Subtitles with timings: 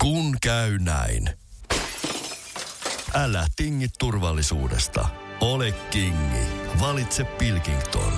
[0.00, 1.30] Kun käy näin.
[3.14, 5.08] Älä tingi turvallisuudesta.
[5.40, 6.46] Ole kingi.
[6.80, 8.12] Valitse Pilkington.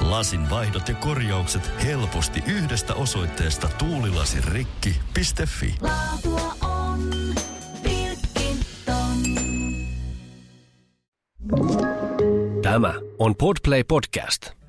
[0.00, 5.74] Lasin vaihdot ja korjaukset helposti yhdestä osoitteesta tuulilasirikki.fi.
[5.80, 7.10] Laatua on
[7.82, 9.16] Pilkington.
[12.62, 14.59] Tämä on Podplay Podcast.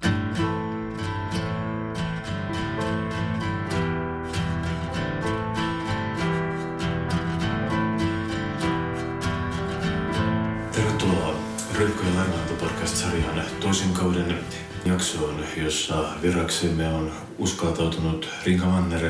[11.81, 14.37] Ja Larnaanto podcast-sarjan toisen kauden
[14.85, 19.09] jaksoon, jossa viraksemme on uskaltautunut Rinka Manner,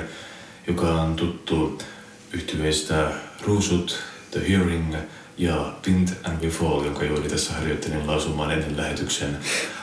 [0.68, 1.78] joka on tuttu
[2.34, 3.12] yhtyeistä
[3.46, 4.00] Ruusut,
[4.32, 4.96] The Hearing
[5.38, 9.38] ja Dint and We jonka juuri tässä harjoittelin lausumaan ennen lähetyksen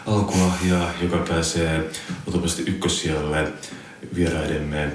[0.07, 1.91] alkua ja joka pääsee
[2.27, 3.53] luultavasti ykkössijalle
[4.15, 4.93] vieraidemme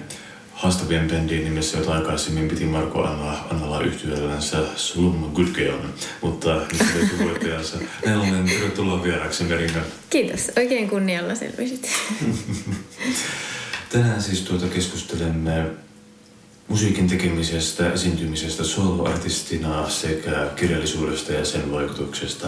[0.54, 5.78] haastavien bändien nimessä, jota aikaisemmin piti Marko Anna, Annala yhtyöllänsä Slum Good Girl,
[6.22, 7.78] mutta nyt löytyy voittajansa.
[8.18, 9.80] Ollen tervetuloa vieraaksi Meringa.
[10.10, 10.52] Kiitos.
[10.58, 11.90] Oikein kunnialla selvisit.
[13.90, 15.66] Tänään siis tuota keskustelemme
[16.68, 22.48] musiikin tekemisestä, esiintymisestä soloartistina sekä kirjallisuudesta ja sen vaikutuksesta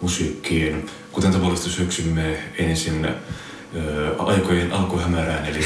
[0.00, 0.90] musiikkiin.
[1.12, 5.64] Kuten tavallisesti syöksymme ensin ö, aikojen alkuhämärään, eli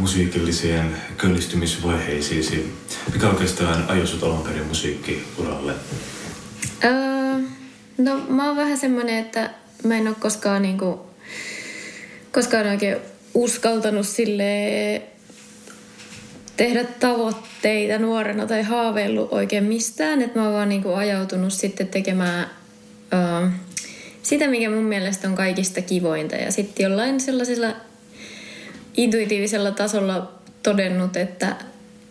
[0.00, 2.72] musiikilliseen köllistymisvaiheisiin.
[3.12, 5.72] Mikä oikeastaan ajoi sut alun perin musiikkiuralle?
[6.84, 7.38] öö,
[7.98, 9.50] no mä oon vähän semmonen, että
[9.84, 11.00] mä en oo koskaan niinku,
[12.32, 12.96] koskaan oikein
[13.34, 15.02] uskaltanut sille
[16.56, 20.22] tehdä tavoitteita nuorena tai haaveillut oikein mistään.
[20.22, 22.50] Että mä oon vaan niinku ajautunut sitten tekemään
[23.12, 23.50] öö,
[24.22, 26.36] sitä, mikä mun mielestä on kaikista kivointa.
[26.36, 27.74] Ja sitten jollain sellaisella
[29.02, 31.56] intuitiivisella tasolla todennut, että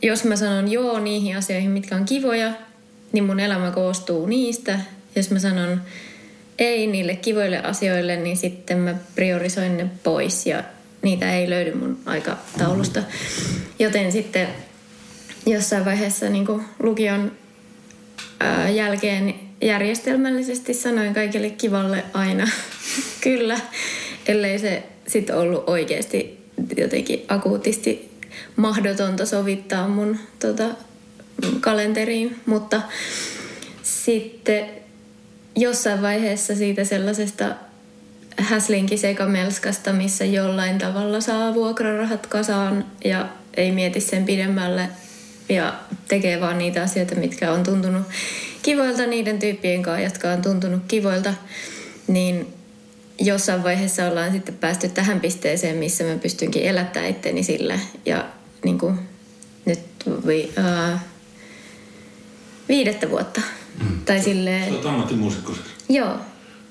[0.01, 2.51] jos mä sanon joo niihin asioihin, mitkä on kivoja,
[3.11, 4.79] niin mun elämä koostuu niistä.
[5.15, 5.81] Jos mä sanon
[6.59, 10.63] ei niille kivoille asioille, niin sitten mä priorisoin ne pois ja
[11.01, 13.03] niitä ei löydy mun aikataulusta.
[13.79, 14.47] Joten sitten
[15.45, 16.47] jossain vaiheessa niin
[16.79, 17.31] lukion
[18.73, 22.47] jälkeen järjestelmällisesti sanoin kaikille kivalle aina
[23.23, 23.59] kyllä,
[24.27, 26.38] ellei se sitten ollut oikeasti
[26.77, 28.11] jotenkin akuutisti
[28.55, 30.69] mahdotonta sovittaa mun tota,
[31.59, 32.81] kalenteriin, mutta
[33.83, 34.65] sitten
[35.55, 37.45] jossain vaiheessa siitä sellaisesta
[38.37, 44.89] häslinki-sekamelskasta, missä jollain tavalla saa vuokrarahat kasaan ja ei mieti sen pidemmälle
[45.49, 45.73] ja
[46.07, 48.03] tekee vaan niitä asioita, mitkä on tuntunut
[48.61, 51.33] kivoilta niiden tyyppien kanssa, jotka on tuntunut kivoilta,
[52.07, 52.58] niin
[53.19, 57.79] jossain vaiheessa ollaan sitten päästy tähän pisteeseen, missä mä pystynkin elättämään itteni sille.
[58.05, 58.25] Ja
[58.65, 58.99] niin kuin
[59.65, 59.79] nyt
[60.27, 60.99] vi, uh,
[62.69, 63.41] viidettä vuotta.
[63.83, 64.01] Mm.
[64.05, 64.69] Tai silleen...
[64.69, 65.67] Sä oot ammattimuusikko siis.
[65.89, 66.17] Joo.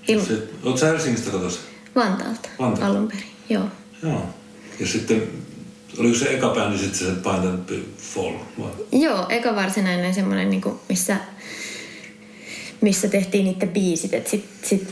[0.09, 0.21] Il...
[0.21, 1.61] Se, oot sä Helsingistä kotoisin?
[1.95, 2.49] Vantaalta.
[2.59, 2.87] Vantaalta.
[2.87, 3.65] Alun perin, joo.
[4.03, 4.35] Joo.
[4.81, 5.23] Ja sitten,
[5.99, 8.35] oliko se eka bändi sitten se Bind and Fall?
[8.59, 8.71] Vai?
[8.93, 11.17] Joo, eka varsinainen semmoinen, niin missä,
[12.81, 14.15] missä tehtiin niitä biisit.
[14.15, 14.89] Että sit, sit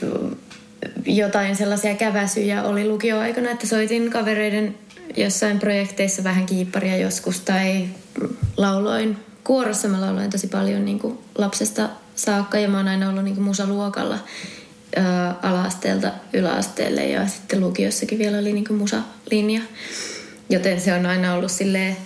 [1.06, 4.74] jotain sellaisia käväsyjä oli lukioaikana, että soitin kavereiden
[5.16, 7.84] jossain projekteissa vähän kiipparia joskus tai
[8.56, 9.16] lauloin.
[9.44, 13.34] Kuorossa mä lauloin tosi paljon niin kuin lapsesta saakka ja mä oon aina ollut niin
[13.34, 14.18] kuin musaluokalla
[14.96, 19.60] ää, ala-asteelta yläasteelle ja sitten lukiossakin vielä oli niin kuin musalinja.
[20.50, 21.96] Joten se on aina ollut silleen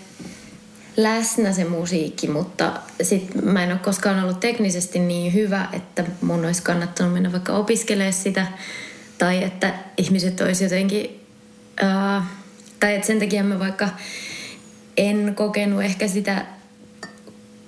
[1.02, 2.72] läsnä se musiikki, mutta
[3.02, 7.52] sit mä en ole koskaan ollut teknisesti niin hyvä, että mun olisi kannattanut mennä vaikka
[7.52, 8.46] opiskelemaan sitä.
[9.18, 11.20] Tai että ihmiset olisi jotenkin...
[11.82, 12.26] Ää,
[12.80, 13.88] tai että sen takia mä vaikka
[14.96, 16.46] en kokenut ehkä sitä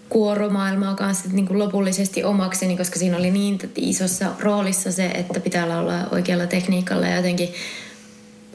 [0.09, 5.79] kuoromaailmaa kanssa niin kuin lopullisesti omakseni, koska siinä oli niin isossa roolissa se, että pitää
[5.79, 7.49] olla oikealla tekniikalla ja jotenkin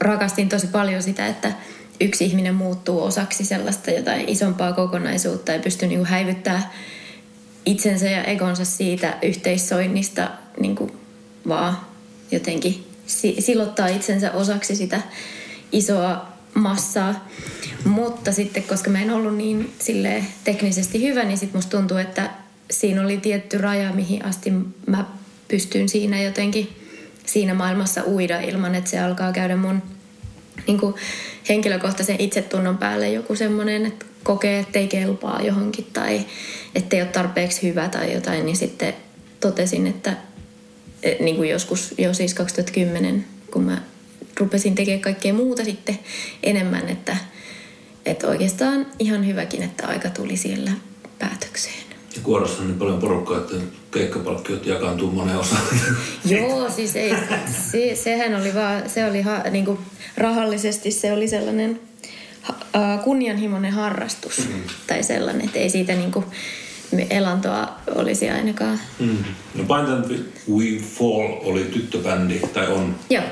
[0.00, 1.52] rakastin tosi paljon sitä, että
[2.00, 6.72] yksi ihminen muuttuu osaksi sellaista jotain isompaa kokonaisuutta ja pystyy niin häivyttää
[7.66, 10.30] itsensä ja egonsa siitä yhteissoinnista
[10.60, 10.92] niin kuin
[11.48, 11.80] vaan
[12.30, 12.86] jotenkin
[13.38, 15.00] silottaa itsensä osaksi sitä
[15.72, 17.28] isoa massaa.
[17.84, 22.30] Mutta sitten, koska mä en ollut niin sille teknisesti hyvä, niin sitten musta tuntuu, että
[22.70, 24.52] siinä oli tietty raja, mihin asti
[24.86, 25.04] mä
[25.48, 26.76] pystyn siinä jotenkin
[27.26, 29.82] siinä maailmassa uida ilman, että se alkaa käydä mun
[30.66, 30.94] niin kuin
[31.48, 36.26] henkilökohtaisen itsetunnon päälle joku semmoinen, että kokee, että ei kelpaa johonkin tai
[36.74, 38.94] ettei ole tarpeeksi hyvä tai jotain, niin sitten
[39.40, 40.16] totesin, että
[41.20, 43.82] niin kuin joskus jo siis 2010, kun mä
[44.40, 45.98] rupesin tekemään kaikkea muuta sitten
[46.42, 47.16] enemmän, että,
[48.06, 50.70] et oikeastaan ihan hyväkin, että aika tuli siellä
[51.18, 51.87] päätökseen.
[52.16, 53.56] Ja kuorossa on niin paljon porukkaa, että
[53.90, 55.62] keikkapalkkiot jakaantuu moneen osaan.
[56.24, 57.14] Joo, siis ei,
[57.70, 59.78] se, sehän oli vaan, se oli ha, niin kuin
[60.16, 61.80] rahallisesti se oli sellainen
[62.42, 62.54] ha,
[63.04, 64.62] kunnianhimoinen harrastus mm.
[64.86, 66.24] tai sellainen, että ei siitä niin kuin
[67.10, 68.80] elantoa olisi ainakaan.
[68.98, 69.24] Mm.
[69.54, 72.96] No Bind and We Fall oli tyttöbändi, tai on.
[73.10, 73.24] Joo.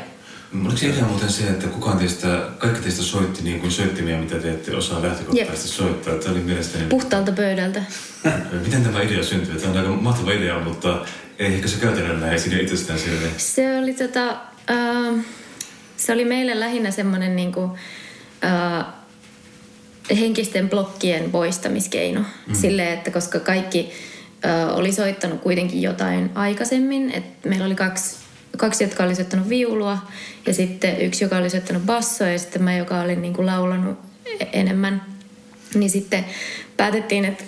[0.65, 4.39] Oliko se idea muuten se, että kukaan teistä, kaikki teistä soitti niin kuin soittimia, mitä
[4.39, 6.15] te ette osaa lähtökohtaisesti soittaa?
[6.15, 6.85] Tämä oli mielestäni...
[6.85, 7.83] Puhtaalta pöydältä.
[8.65, 9.61] Miten tämä idea syntyi?
[9.61, 11.05] Tämä on aika mahtava idea, mutta
[11.39, 13.29] ei ehkä se käytännöllä ei siinä itsestään selviä.
[13.37, 14.31] Se oli tota,
[14.71, 15.25] äh,
[15.97, 17.79] se oli meille lähinnä semmoinen niinku,
[18.45, 18.87] äh,
[20.19, 22.21] henkisten blokkien poistamiskeino.
[22.21, 22.55] Mm.
[22.55, 23.93] Silleen, että koska kaikki
[24.47, 28.17] äh, oli soittanut kuitenkin jotain aikaisemmin, että meillä oli kaksi,
[28.57, 29.99] kaksi, jotka oli soittanut viulua
[30.47, 33.99] ja sitten yksi, joka oli soittanut bassoa ja sitten mä, joka olin niinku laulanut
[34.53, 35.03] enemmän.
[35.75, 36.25] Niin sitten
[36.77, 37.45] päätettiin, että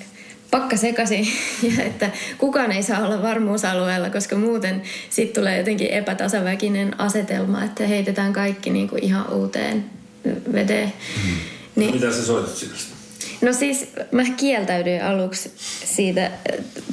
[0.51, 1.29] pakka sekaisin
[1.77, 7.87] ja että kukaan ei saa olla varmuusalueella, koska muuten sitten tulee jotenkin epätasaväkinen asetelma, että
[7.87, 9.85] heitetään kaikki niin kuin ihan uuteen
[10.53, 10.93] veteen.
[11.25, 11.35] Mm.
[11.77, 11.95] Niin.
[11.95, 12.75] Mitä sä soitat siitä?
[13.41, 15.53] No siis mä kieltäydyin aluksi
[15.85, 16.33] siitä äh,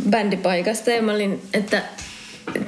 [0.10, 1.84] bändipaikasta ja mä olin, että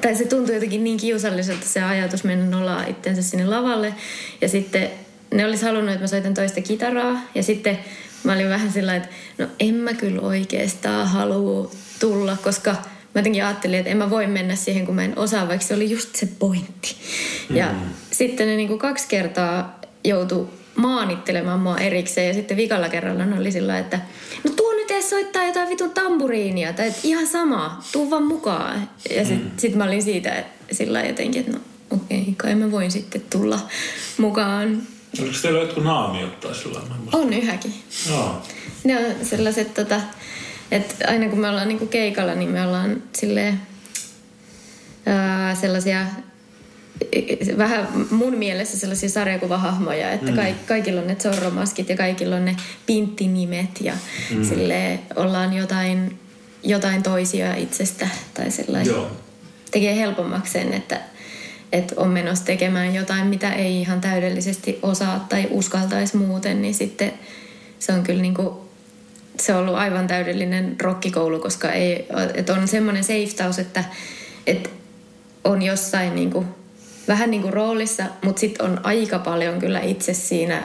[0.02, 3.94] tai se tuntui jotenkin niin kiusalliselta se ajatus mennä nolaa itsensä sinne lavalle.
[4.42, 4.90] Ja sitten
[5.34, 7.22] ne olisi halunnut, että mä soitan toista kitaraa.
[7.36, 7.80] Ja sitten
[8.24, 13.46] mä olin vähän sillä että no en mä kyllä oikeastaan halua tulla, koska mä jotenkin
[13.46, 16.16] ajattelin, että en mä voi mennä siihen, kun mä en osaa, vaikka se oli just
[16.16, 16.96] se pointti.
[17.50, 17.80] Ja mm.
[18.12, 23.40] sitten ne niin kuin kaksi kertaa joutu maanittelemaan mua erikseen ja sitten vikalla kerralla ne
[23.40, 24.00] oli sillä että
[24.44, 28.90] no tuo nyt edes soittaa jotain vitun tamburiinia tai ihan sama, tuu vaan mukaan.
[29.10, 29.58] Ja sitten mm.
[29.58, 31.60] sit mä olin siitä sillä jotenkin, että no
[31.90, 33.60] okei, okay, kai mä voin sitten tulla
[34.18, 34.82] mukaan
[35.20, 36.92] Oliko teillä jotkut naamiot tai sellainen?
[37.14, 37.74] On yhäkin.
[38.10, 38.42] Joo.
[38.84, 40.02] Ne on sellaiset, tota,
[40.72, 43.62] että aina kun me ollaan niinku keikalla, niin me ollaan silleen,
[45.06, 46.06] ää, sellaisia
[47.58, 50.38] vähän mun mielessä sellaisia sarjakuvahahmoja, että mm.
[50.68, 52.56] kaikilla on ne zorromaskit ja kaikilla on ne
[52.86, 53.94] pinttinimet ja
[54.36, 54.44] mm.
[54.44, 56.20] sille ollaan jotain,
[56.64, 58.94] jotain toisia itsestä tai sellaisia.
[58.94, 59.12] Joo.
[59.72, 61.02] Tekee helpommaksi sen, että
[61.72, 67.14] että on menossa tekemään jotain, mitä ei ihan täydellisesti osaa tai uskaltaisi muuten, niin sitten
[67.80, 68.50] se on kyllä niin kuin,
[69.40, 73.84] se on ollut aivan täydellinen rokkikoulu, koska ei, että on semmoinen safetaus, että,
[74.48, 74.70] että
[75.44, 76.48] on jossain niin kuin,
[77.07, 80.63] vähän niin kuin roolissa, mutta sitten on aika paljon kyllä itse siinä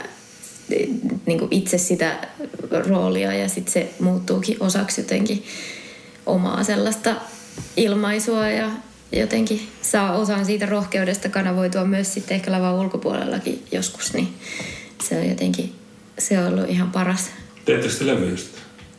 [1.27, 2.29] niin kuin itse sitä
[2.71, 5.45] roolia ja sitten se muuttuukin osaksi jotenkin
[6.27, 7.15] omaa sellaista
[7.77, 8.71] ilmaisua ja
[9.13, 14.29] jotenkin saa osan siitä rohkeudesta kanavoitua myös sitten ehkä lavan ulkopuolellakin joskus, niin
[15.03, 15.73] se on jotenkin,
[16.19, 17.31] se on ollut ihan paras.
[17.65, 18.37] Teettekö te levyjä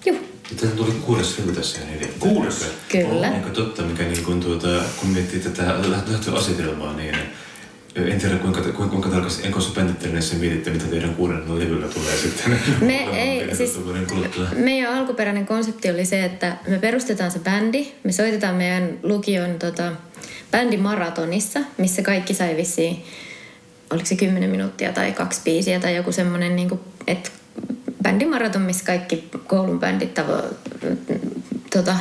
[0.05, 0.32] Joo.
[0.61, 2.19] Tämä tuli kuudes levy tässä ihan edelleen.
[2.19, 2.65] Kuudes?
[2.89, 3.27] Kyllä.
[3.29, 4.67] Onko totta, mikä niin kuin tuota,
[4.97, 7.15] kun miettii tätä lähtöasetelmaa, niin
[7.95, 9.81] en tiedä kuinka, kuinka, kuinka tarkasti enkossa
[10.39, 12.59] mietitte, mitä teidän kuudennella levyllä tulee sitten.
[12.81, 13.79] Me ei, siis,
[14.55, 19.91] meidän alkuperäinen konsepti oli se, että me perustetaan se bändi, me soitetaan meidän lukion tota,
[20.51, 23.05] bändimaratonissa, missä kaikki sai vissiin,
[23.89, 27.29] oliko se 10 minuuttia tai kaksi biisiä tai joku semmoinen, niin että
[28.03, 30.43] bändimaraton, missä kaikki koulun bändit tavo,
[31.73, 31.95] tota,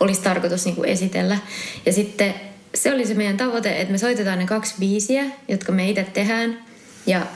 [0.00, 1.38] olisi tarkoitus niin kuin esitellä.
[1.86, 2.34] Ja sitten
[2.74, 6.64] se oli se meidän tavoite, että me soitetaan ne kaksi biisiä, jotka me itse tehdään.
[7.06, 7.26] Ja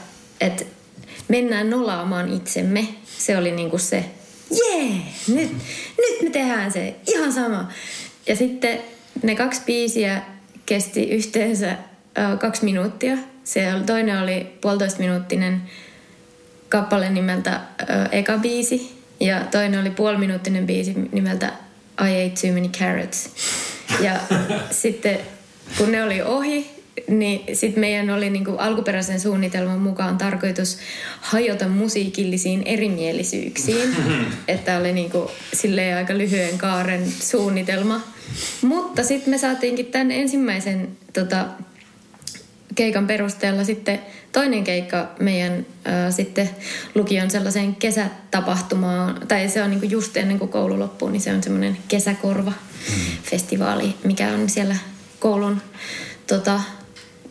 [0.41, 0.65] että
[1.27, 2.87] mennään nolaamaan itsemme.
[3.17, 4.05] Se oli niinku se,
[4.51, 5.51] jee, yeah, nyt,
[5.97, 7.71] nyt me tehdään se, ihan sama.
[8.27, 8.79] Ja sitten
[9.23, 10.21] ne kaksi biisiä
[10.65, 11.75] kesti yhteensä
[12.39, 13.17] kaksi minuuttia.
[13.43, 15.61] Se toinen oli puolitoista minuuttinen
[16.69, 18.99] kappale nimeltä ö, Eka biisi.
[19.19, 21.53] Ja toinen oli puoliminuuttinen biisi nimeltä
[22.01, 23.29] I ate too many carrots.
[24.01, 24.13] Ja
[24.71, 25.19] sitten
[25.77, 30.77] kun ne oli ohi, niin sitten meidän oli niinku alkuperäisen suunnitelman mukaan tarkoitus
[31.21, 33.95] hajota musiikillisiin erimielisyyksiin.
[34.47, 38.01] että oli niinku silleen aika lyhyen kaaren suunnitelma.
[38.61, 41.45] Mutta sitten me saatiinkin tämän ensimmäisen tota,
[42.75, 43.99] keikan perusteella sitten
[44.31, 46.49] toinen keikka meidän ää, sitten
[46.95, 51.43] lukion sellaiseen kesätapahtumaan, tai se on niinku just ennen kuin koulu loppuu, niin se on
[51.43, 54.75] semmoinen kesäkorva-festivaali, mikä on siellä
[55.19, 55.61] koulun,
[56.27, 56.61] tota,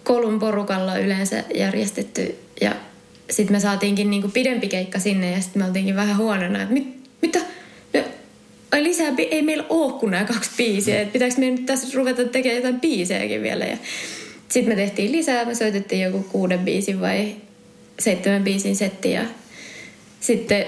[0.05, 2.35] koulun porukalla yleensä järjestetty.
[2.61, 2.77] Ja
[3.31, 7.11] sitten me saatiinkin niinku pidempi keikka sinne ja sitten me oltiinkin vähän huonona, että mit,
[7.23, 7.39] mitä?
[7.95, 8.01] No,
[8.73, 12.25] ai lisää, ei meillä ole kuin nämä kaksi biisiä, että pitääkö meidän nyt tässä ruveta
[12.25, 13.65] tekemään jotain biisejäkin vielä.
[13.65, 13.77] Ja
[14.49, 17.37] sitten me tehtiin lisää, me soitettiin joku kuuden biisin vai
[17.99, 19.23] seitsemän biisin setti ja
[20.21, 20.65] sitten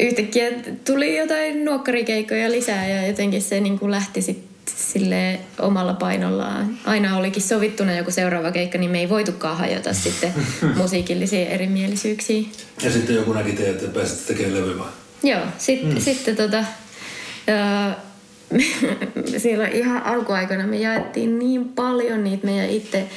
[0.00, 0.50] yhtäkkiä
[0.84, 6.78] tuli jotain nuokkarikeikkoja lisää ja jotenkin se niin kuin lähti sitten sille omalla painollaan.
[6.84, 10.32] Aina olikin sovittuna joku seuraava keikka, niin me ei voitukaan hajota sitten
[10.82, 12.42] musiikillisia erimielisyyksiä.
[12.82, 14.88] Ja sitten joku näki teidät, että pääsitte tekemään levy vai?
[15.22, 16.00] Joo, sit, mm.
[16.00, 16.64] sitten tota,
[19.42, 23.08] siellä ihan alkuaikana me jaettiin niin paljon niitä meidän itse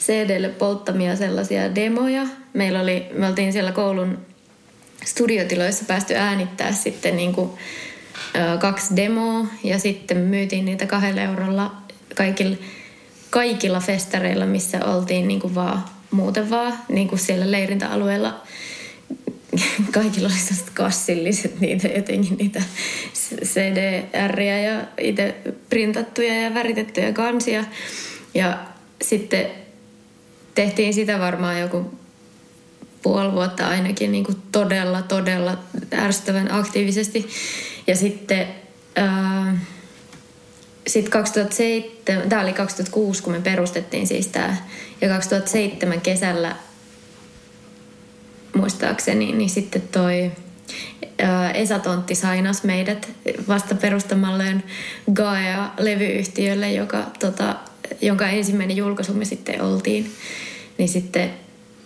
[0.00, 2.26] CDlle polttamia sellaisia demoja.
[2.52, 4.18] Meillä oli, me oltiin siellä koulun
[5.04, 7.50] studiotiloissa päästy äänittää sitten niin kuin,
[8.34, 11.74] ää, kaksi demoa ja sitten myytiin niitä kahdella eurolla
[12.14, 12.56] kaikilla,
[13.30, 18.42] kaikilla festareilla, missä oltiin niin kuin vaan muuten vaan niin kuin siellä leirintäalueella
[19.94, 22.62] kaikilla oli sellaiset kassilliset niitä jotenkin niitä
[23.44, 25.34] CDR ja itse
[25.70, 27.64] printattuja ja väritettyjä kansia.
[28.34, 28.58] Ja
[29.02, 29.46] sitten
[30.54, 31.98] tehtiin sitä varmaan joku
[33.02, 35.58] puoli vuotta ainakin niin kuin todella, todella
[35.94, 37.28] ärsyttävän aktiivisesti.
[37.86, 38.46] Ja sitten
[38.96, 39.58] ää,
[40.86, 44.56] sit 2007, tämä oli 2006, kun me perustettiin siis tämä,
[45.00, 46.56] ja 2007 kesällä
[48.54, 50.30] muistaakseni, niin sitten toi
[51.18, 53.08] ää, Esa Tontti sainas meidät
[53.48, 54.62] vasta perustamalleen
[55.12, 57.56] Gaia-levyyhtiölle, joka, tota,
[58.00, 60.12] jonka ensimmäinen julkaisu me sitten oltiin.
[60.78, 61.30] Niin sitten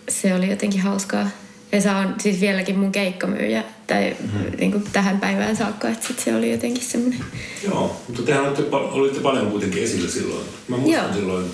[0.09, 1.29] se oli jotenkin hauskaa.
[1.71, 4.57] Esa on siis vieläkin mun keikkamyyjä tai mm-hmm.
[4.57, 7.19] niin kuin tähän päivään saakka, että sit se oli jotenkin semmoinen.
[7.63, 10.45] Joo, mutta tehän olitte, olitte paljon kuitenkin esillä silloin.
[10.67, 11.13] Mä muistan Joo.
[11.13, 11.45] silloin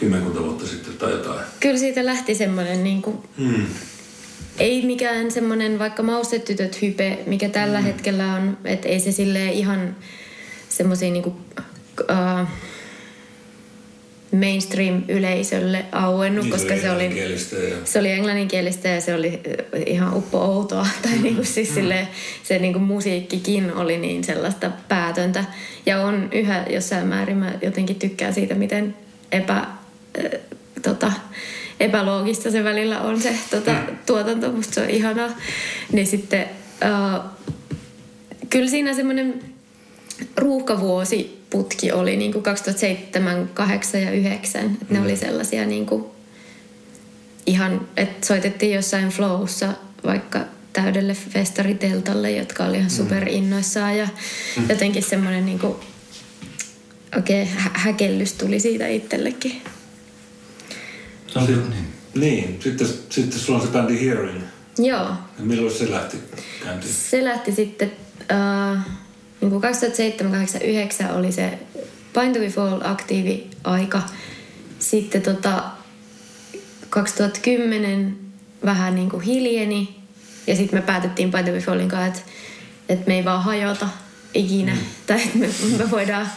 [0.00, 1.40] kymmenkunta vuotta sitten tai jotain.
[1.60, 3.66] Kyllä siitä lähti semmoinen niin kuin, Mm.
[4.58, 7.84] ei mikään semmoinen vaikka maustetytöt hype, mikä tällä mm.
[7.84, 9.96] hetkellä on, että ei se silleen ihan
[10.68, 11.30] semmoisiin niinku,
[12.00, 12.48] uh,
[14.32, 17.76] mainstream-yleisölle auennut, Niin, koska se oli, ja...
[17.84, 19.40] se oli englanninkielistä ja se oli
[19.86, 20.86] ihan uppo outoa.
[21.02, 21.22] Tai Mm.
[21.22, 22.08] niinku siis silleen,
[22.42, 25.44] se niinku musiikkikin oli niin sellaista päätöntä.
[25.86, 28.94] Ja on yhä jossain määrin, mä jotenkin tykkään siitä, miten
[29.32, 29.66] epä,
[30.18, 30.40] äh,
[30.82, 31.12] tota,
[31.80, 33.74] epäloogista se välillä on se tota,
[34.06, 34.52] tuotanto.
[34.52, 35.28] Musta se on ihanaa.
[35.92, 36.46] Niin sitten
[36.84, 37.20] äh,
[38.50, 39.42] kyllä siinä semmoinen
[40.36, 44.78] ruuhkavuosiputki oli niin kuin 2007, 8 ja 9.
[44.82, 46.04] Et ne oli sellaisia niin kuin
[47.46, 49.68] ihan, että soitettiin jossain flowssa
[50.04, 50.40] vaikka
[50.72, 54.08] täydelle festariteltalle, jotka oli ihan superinnoissaan ja
[54.68, 55.74] jotenkin semmoinen niin kuin,
[57.16, 59.62] oikein hä- häkellys tuli siitä itsellekin.
[61.34, 61.92] No, sit, niin.
[62.14, 62.60] niin.
[62.62, 64.42] Sitten, sitten sulla on se bändi Hearing.
[64.78, 66.16] Joo, Ja milloin se lähti
[66.64, 66.92] käyntiin?
[66.92, 67.92] se lähti sitten,
[68.32, 68.84] äh,
[69.40, 71.58] niin kuin 2007, 8, 9 oli se
[72.20, 74.02] Bind to be Fall aktiivi aika.
[74.78, 75.62] Sitten tota,
[76.90, 78.16] 2010
[78.64, 79.96] vähän niin kuin hiljeni
[80.46, 82.22] ja sitten me päätettiin Bind to be Fallin kanssa, että,
[82.88, 83.88] että me ei vaan hajota
[84.34, 84.72] ikinä.
[84.72, 84.80] Mm.
[85.06, 86.28] Tai että me, me voidaan,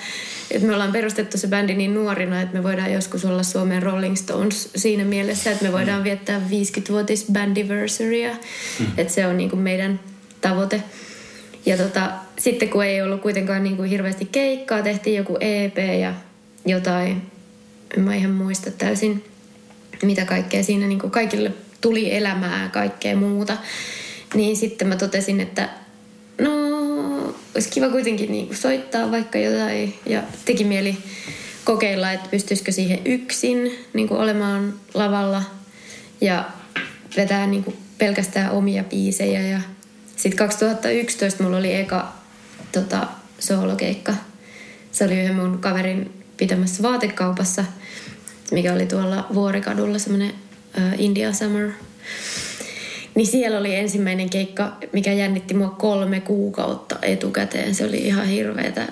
[0.51, 4.15] että me ollaan perustettu se bändi niin nuorina, että me voidaan joskus olla Suomen Rolling
[4.15, 8.37] Stones siinä mielessä, että me voidaan viettää 50-vuotis bandiversaryä.
[8.79, 8.85] Mm.
[8.97, 9.99] Että se on niin kuin meidän
[10.41, 10.83] tavoite.
[11.65, 16.13] Ja tota, sitten kun ei ollut kuitenkaan niin kuin hirveästi keikkaa, tehtiin joku EP ja
[16.65, 17.21] jotain,
[17.97, 19.23] en mä ihan muista täysin,
[20.03, 23.57] mitä kaikkea siinä niin kuin kaikille tuli elämää ja kaikkea muuta.
[24.33, 25.69] Niin sitten mä totesin, että
[26.41, 26.49] no,
[27.55, 30.97] olisi kiva kuitenkin niin kuin soittaa vaikka jotain ja teki mieli
[31.63, 35.43] kokeilla, että pystyisikö siihen yksin niin kuin olemaan lavalla
[36.21, 36.49] ja
[37.17, 39.41] vetää niin kuin pelkästään omia biisejä.
[39.41, 39.59] Ja
[40.15, 42.13] sitten 2011 mulla oli eka
[42.71, 43.07] tota,
[43.39, 44.13] soolokeikka.
[44.91, 47.65] Se oli yhden mun kaverin pitämässä vaatekaupassa,
[48.51, 50.33] mikä oli tuolla Vuorikadulla semmoinen
[50.77, 51.69] uh, India Summer.
[53.15, 57.75] Niin siellä oli ensimmäinen keikka, mikä jännitti mua kolme kuukautta etukäteen.
[57.75, 58.87] Se oli ihan hirveetä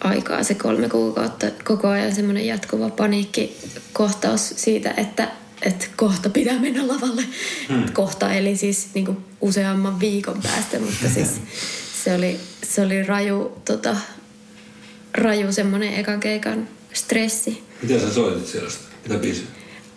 [0.00, 1.46] aikaa se kolme kuukautta.
[1.64, 5.28] Koko ajan semmoinen jatkuva paniikkikohtaus siitä, että,
[5.62, 7.22] että kohta pitää mennä lavalle.
[7.68, 7.92] Hmm.
[7.92, 11.40] Kohta eli siis niin kuin useamman viikon päästä, mutta siis
[12.04, 13.96] se oli, se oli raju, tota,
[15.14, 17.62] raju semmoinen ekan keikan stressi.
[17.82, 18.70] Mitä sä soitit siellä?
[19.08, 19.46] Mitä biisiä?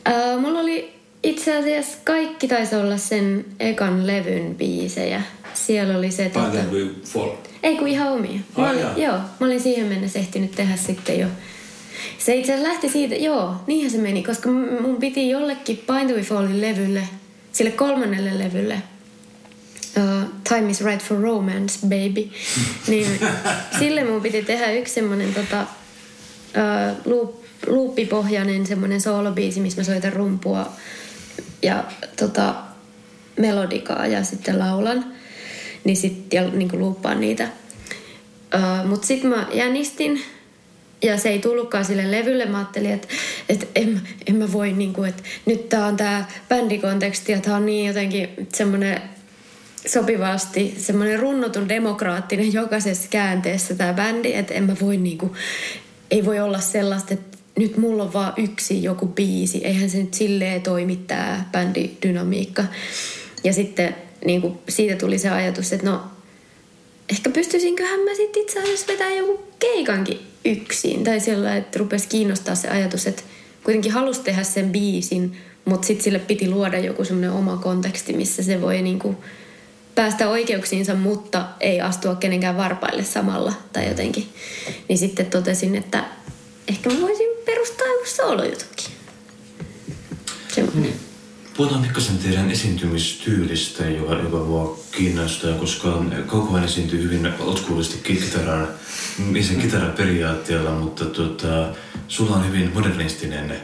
[0.08, 0.95] Öö, mulla oli
[1.26, 5.22] itse asiassa kaikki taisi olla sen ekan levyn biisejä.
[5.54, 6.32] Siellä oli se...
[6.34, 7.30] Tota- We Fall.
[7.64, 8.40] ei kun ihan omia.
[8.58, 8.94] Mä Ai olin, jaa.
[8.98, 11.28] joo, mä olin siihen mennessä ehtinyt tehdä sitten jo.
[12.18, 14.50] Se itse asiassa lähti siitä, joo, niinhän se meni, koska
[14.82, 17.02] mun piti jollekin Bind to Fallin levylle,
[17.52, 18.82] sille kolmannelle levylle,
[19.98, 22.30] uh, Time is right for romance, baby,
[22.88, 23.08] niin
[23.80, 27.36] sille mun piti tehdä yksi semmonen tota, uh, loop,
[27.68, 30.72] loopipohjainen semmonen soolobiisi, missä mä soitan rumpua
[31.66, 31.84] ja
[32.18, 32.56] tota,
[33.40, 35.06] melodikaa ja sitten laulan.
[35.84, 37.50] Niin sit, ja niin luuppaan niitä.
[38.56, 40.22] Uh, Mutta sitten mä jännistin
[41.02, 42.46] ja se ei tullutkaan sille levylle.
[42.46, 43.08] Mä ajattelin, että,
[43.50, 47.56] että en, en mä voi, niin kuin, että nyt tää on tää bändikonteksti ja tää
[47.56, 49.02] on niin jotenkin semmoinen
[49.88, 55.36] sopivasti semmoinen runnotun demokraattinen jokaisessa käänteessä tämä bändi, että en mä voi niinku,
[56.12, 59.66] ei voi olla sellaista, että nyt mulla on vaan yksi joku biisi.
[59.66, 62.64] Eihän se nyt silleen toimi tämä bändidynamiikka.
[63.44, 63.96] Ja sitten
[64.26, 66.02] niinku, siitä tuli se ajatus, että no
[67.10, 71.04] ehkä pystyisinköhän mä sitten itse asiassa vetää joku keikankin yksin.
[71.04, 73.24] Tai sillä että rupesi kiinnostaa se ajatus, että
[73.64, 78.44] kuitenkin halusi tehdä sen biisin, mutta sitten sille piti luoda joku semmoinen oma konteksti, missä
[78.44, 79.16] se voi niinku
[79.96, 84.28] päästä oikeuksiinsa, mutta ei astua kenenkään varpaille samalla tai jotenkin.
[84.90, 86.04] Niin sitten totesin, että
[86.68, 88.86] ehkä mä voisin perustaa joku soolojutukin.
[90.48, 90.94] Semmoinen.
[91.58, 98.68] Puhutaan pikkasen teidän esiintymistyylistä, joka, joka mua kiinnostaa, koska Kaukovan esiintyy hyvin oldschoolisti kitaran,
[99.42, 101.68] sen kitaran periaatteella, mutta tuota,
[102.08, 103.56] sulla on hyvin modernistinen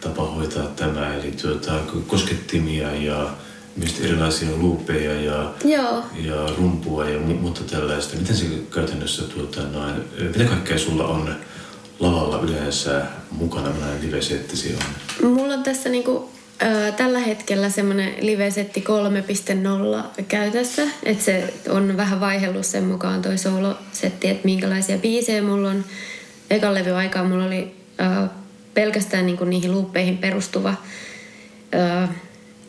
[0.00, 1.72] tapa hoitaa tämä, eli tuota,
[2.06, 3.30] koskettimia ja
[3.76, 6.04] myös erilaisia luupeja ja, Joo.
[6.14, 8.16] ja rumpua ja mu- muuta tällaista.
[8.16, 11.36] Miten se käytännössä, tuota, noin, mitä kaikkea sulla on
[12.00, 15.30] lavalla yleensä mukana, millainen live-setti on?
[15.30, 16.30] Mulla on tässä niinku,
[16.62, 18.84] ö, tällä hetkellä semmoinen live-setti
[20.16, 20.82] 3.0 käytössä.
[21.02, 25.84] Että se on vähän vaihellut sen mukaan toi solo-setti, että minkälaisia biisejä mulla on.
[26.50, 28.28] Ekan levy aikaa mulla oli ö,
[28.74, 30.74] pelkästään niinku niihin luuppeihin perustuva,
[31.74, 32.08] ö,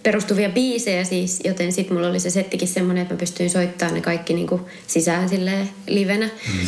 [0.03, 4.01] perustuvia biisejä siis, joten sitten mulla oli se settikin semmoinen, että mä pystyin soittamaan ne
[4.01, 6.25] kaikki niinku sisään silleen livenä.
[6.25, 6.67] Mm.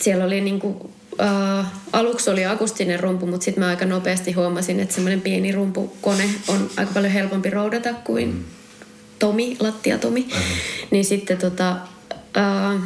[0.00, 4.94] Siellä oli niinku, äh, aluksi oli akustinen rumpu, mutta sitten mä aika nopeasti huomasin, että
[4.94, 8.44] semmoinen pieni rumpukone on aika paljon helpompi roudata kuin mm.
[9.18, 10.28] Tomi, lattia Tomi.
[10.90, 11.76] Niin sitten tota,
[12.36, 12.82] äh,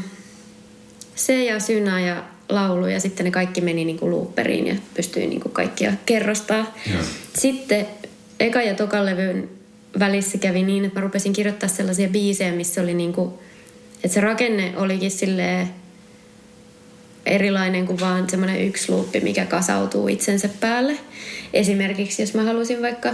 [1.15, 5.49] se ja synä ja laulu ja sitten ne kaikki meni niinku looperiin ja pystyi niinku
[5.49, 6.75] kaikkia kerrostaa.
[7.39, 7.87] Sitten
[8.41, 9.49] eka ja tokan levyn
[9.99, 13.43] välissä kävi niin, että mä rupesin kirjoittaa sellaisia biisejä, missä oli niinku,
[13.95, 15.69] että se rakenne olikin silleen
[17.27, 20.99] erilainen kuin vaan semmoinen yksi luuppi, mikä kasautuu itsensä päälle.
[21.53, 23.11] Esimerkiksi jos mä halusin vaikka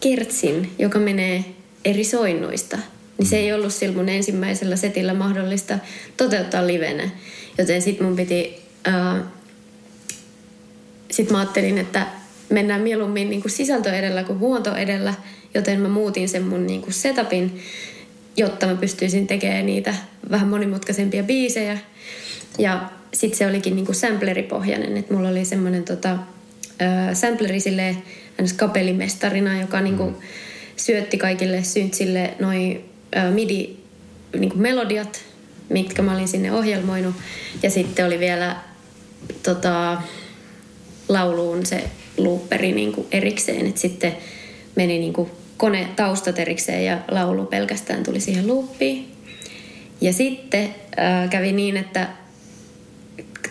[0.00, 1.44] kertsin, joka menee
[1.84, 2.78] eri soinnuista,
[3.18, 5.78] niin se ei ollut sillä mun ensimmäisellä setillä mahdollista
[6.16, 7.10] toteuttaa livenä.
[7.58, 8.62] Joten sit mun piti...
[8.84, 9.24] Ää,
[11.10, 12.06] sit mä ajattelin, että
[12.50, 15.14] mennään mieluummin niin kuin sisältö edellä kuin muoto edellä,
[15.54, 17.62] joten mä muutin sen mun niin kuin setupin,
[18.36, 19.94] jotta mä pystyisin tekemään niitä
[20.30, 21.78] vähän monimutkaisempia biisejä.
[22.58, 26.18] Ja sitten se olikin niinku sampleripohjainen, että mulla oli semmoinen tota,
[27.12, 27.96] sampleri silleen
[28.42, 28.52] ns.
[28.52, 30.14] kapellimestarina, joka niinku
[30.76, 32.84] syötti kaikille syntsille noin
[33.34, 33.76] midi
[34.38, 35.24] niinku melodiat,
[35.68, 37.14] mitkä mä olin sinne ohjelmoinut.
[37.62, 38.56] Ja sitten oli vielä
[39.42, 40.02] tota,
[41.08, 41.84] lauluun se
[42.16, 44.16] looperi niinku erikseen, että sitten
[44.76, 49.12] meni niinku kone taustat erikseen ja laulu pelkästään tuli siihen loopiin.
[50.00, 52.08] Ja sitten äh, kävi niin, että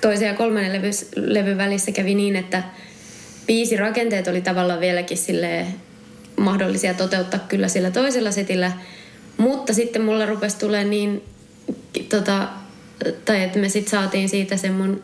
[0.02, 2.64] toisen ja kolmannen levy, levyn välissä kävi niin, että
[3.48, 5.66] biisirakenteet oli tavallaan vieläkin sille
[6.36, 8.72] mahdollisia toteuttaa kyllä sillä toisella setillä,
[9.38, 11.24] mutta sitten mulla rupesi tulee niin,
[12.10, 12.48] tota,
[13.26, 15.02] tai että me sitten saatiin siitä sen mun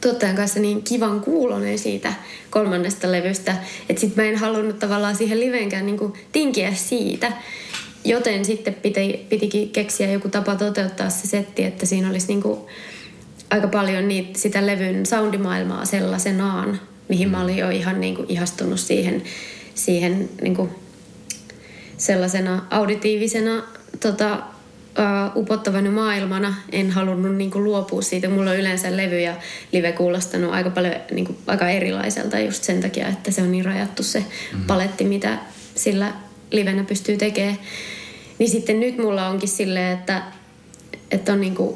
[0.00, 2.12] tuottajan kanssa niin kivan kuulonen siitä
[2.50, 3.56] kolmannesta levystä,
[3.88, 7.32] että sitten mä en halunnut tavallaan siihen liveenkään niin tinkiä siitä.
[8.04, 12.60] Joten sitten piti, pitikin keksiä joku tapa toteuttaa se setti, että siinä olisi niin kuin
[13.50, 18.80] aika paljon niitä, sitä levyn soundimaailmaa sellaisenaan, mihin mä olin jo ihan niin kuin ihastunut
[18.80, 19.22] siihen,
[19.74, 20.70] siihen niin kuin
[21.96, 23.62] sellaisena auditiivisena
[24.00, 26.54] tota, uh, upottavana maailmana.
[26.72, 28.28] En halunnut niin kuin luopua siitä.
[28.28, 29.34] Mulla on yleensä levy ja
[29.72, 33.64] live kuulostanut aika paljon niin kuin, aika erilaiselta just sen takia, että se on niin
[33.64, 34.64] rajattu se mm-hmm.
[34.66, 35.38] paletti, mitä
[35.74, 36.12] sillä
[36.50, 37.58] livenä pystyy tekemään.
[38.38, 40.22] Niin sitten nyt mulla onkin silleen, että,
[41.10, 41.74] että on niin kuin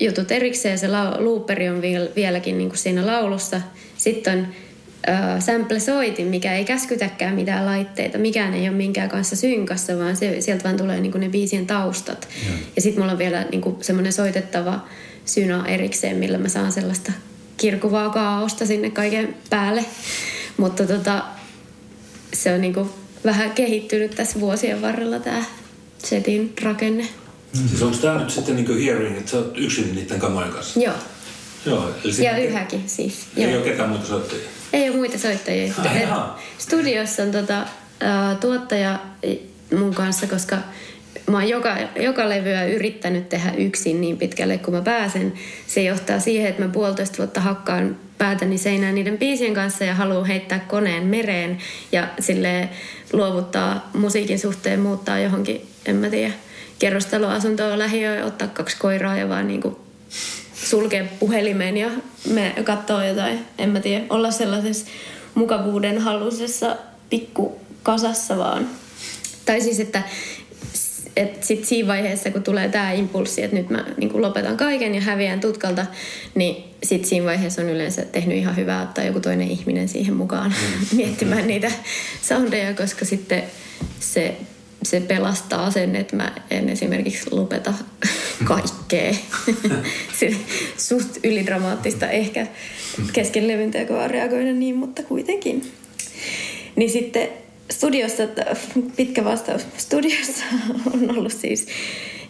[0.00, 3.60] laulujutut erikseen, se la- looperi on viel, vieläkin niin kuin siinä laulussa.
[3.96, 4.46] Sitten on
[5.08, 8.18] äh, sample-soitin, mikä ei käskytäkään mitään laitteita.
[8.18, 11.66] Mikään ei ole minkään kanssa synkassa, vaan se, sieltä vaan tulee niin kuin ne biisien
[11.66, 12.28] taustat.
[12.46, 14.88] Ja, ja sitten mulla on vielä niin kuin semmoinen soitettava
[15.24, 17.12] syna erikseen, millä mä saan sellaista
[17.56, 19.84] kirkuvaa kaaosta sinne kaiken päälle.
[20.56, 21.24] Mutta tota,
[22.32, 22.90] se on niin kuin
[23.24, 25.44] vähän kehittynyt tässä vuosien varrella tämä
[25.98, 27.08] setin rakenne.
[27.52, 30.80] Siis onko tämä nyt sitten niin hearing, että sä oot yksin niiden kamojen kanssa?
[30.80, 30.94] Joo.
[31.66, 31.90] Joo.
[32.04, 33.26] Eli Ja yhäkin siis.
[33.36, 33.60] Ei Joo.
[33.60, 34.44] ole ketään muuta soittajia.
[34.72, 35.74] Ei ole muita soittajia.
[36.00, 36.42] Jaa.
[36.58, 37.66] Studiossa on tota,
[38.00, 38.98] ää, tuottaja
[39.76, 40.56] mun kanssa, koska
[41.26, 45.32] mä oon joka, joka levyä yrittänyt tehdä yksin niin pitkälle kuin mä pääsen.
[45.66, 50.26] Se johtaa siihen, että mä puolitoista vuotta hakkaan päätäni seinään niiden biisien kanssa ja haluan
[50.26, 51.58] heittää koneen mereen
[51.92, 52.68] ja sille
[53.12, 56.32] luovuttaa musiikin suhteen, muuttaa johonkin, en mä tiedä,
[56.78, 59.80] kerrostaloasuntoon lähiöön, ottaa kaksi koiraa ja vaan niinku
[60.54, 61.90] sulkea puhelimen ja
[62.30, 64.86] me katsoo jotain, en mä tiedä, olla sellaisessa
[65.34, 66.76] mukavuuden hallusessa
[67.10, 68.68] pikkukasassa vaan.
[69.46, 70.02] Tai siis, että
[71.16, 75.00] et sit siinä vaiheessa, kun tulee tämä impulssi, että nyt mä niin lopetan kaiken ja
[75.00, 75.86] häviän tutkalta,
[76.34, 80.54] niin sit siinä vaiheessa on yleensä tehnyt ihan hyvää ottaa joku toinen ihminen siihen mukaan
[80.96, 81.72] miettimään niitä
[82.22, 83.42] soundeja, koska sitten
[84.00, 84.36] se,
[84.82, 87.74] se pelastaa sen, että mä en esimerkiksi lopeta
[88.44, 89.14] kaikkea.
[90.20, 90.36] se
[90.76, 92.46] suht ylidramaattista ehkä
[93.12, 95.72] kesken levyntekoa reagoida niin, mutta kuitenkin.
[96.76, 97.28] Niin sitten
[97.70, 98.22] studiossa,
[98.96, 100.44] pitkä vastaus, studiossa
[100.92, 101.66] on ollut siis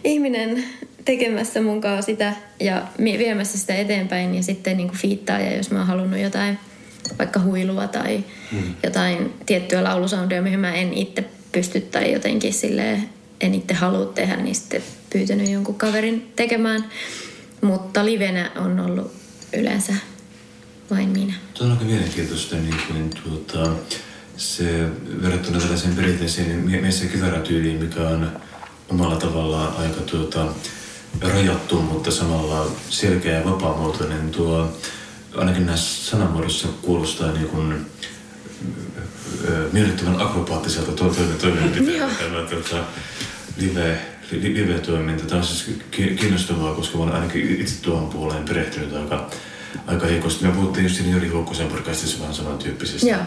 [0.03, 0.63] ihminen
[1.05, 5.71] tekemässä mun kanssa sitä ja viemässä sitä eteenpäin ja sitten niin kuin fiittaa ja jos
[5.71, 6.57] mä oon halunnut jotain
[7.19, 8.75] vaikka huilua tai mm.
[8.83, 12.99] jotain tiettyä laulusoundia, mihin mä en itse pysty tai jotenkin sille
[13.41, 14.83] en itse halua tehdä, niin sitten
[15.13, 16.85] pyytänyt jonkun kaverin tekemään.
[17.61, 19.11] Mutta livenä on ollut
[19.53, 19.93] yleensä
[20.91, 21.33] vain minä.
[21.53, 23.71] Tuo on aika mielenkiintoista, niin kuin, tuota,
[24.37, 24.89] se
[25.21, 28.31] verrattuna tällaiseen perinteiseen mies- ja kyvärätyyliin, mikä on
[28.89, 30.45] omalla tavallaan aika tuota,
[31.21, 34.29] rajattu, mutta samalla selkeä ja vapaamuotoinen.
[34.29, 34.77] Tuo
[35.35, 37.85] ainakin näissä sanamuodossa kuulostaa niin kuin,
[39.71, 42.83] miellyttävän akrobaattiselta toimenpiteeltä tämä tuota,
[43.57, 45.25] live, live-toiminta.
[45.25, 49.29] Tämä on siis kiinnostavaa, koska olen ainakin itse tuohon puoleen perehtynyt aika
[49.87, 50.45] aika heikosti.
[50.45, 53.25] Me puhuttiin just siinä Jyri Huokkosen podcastissa vähän samantyyppisistä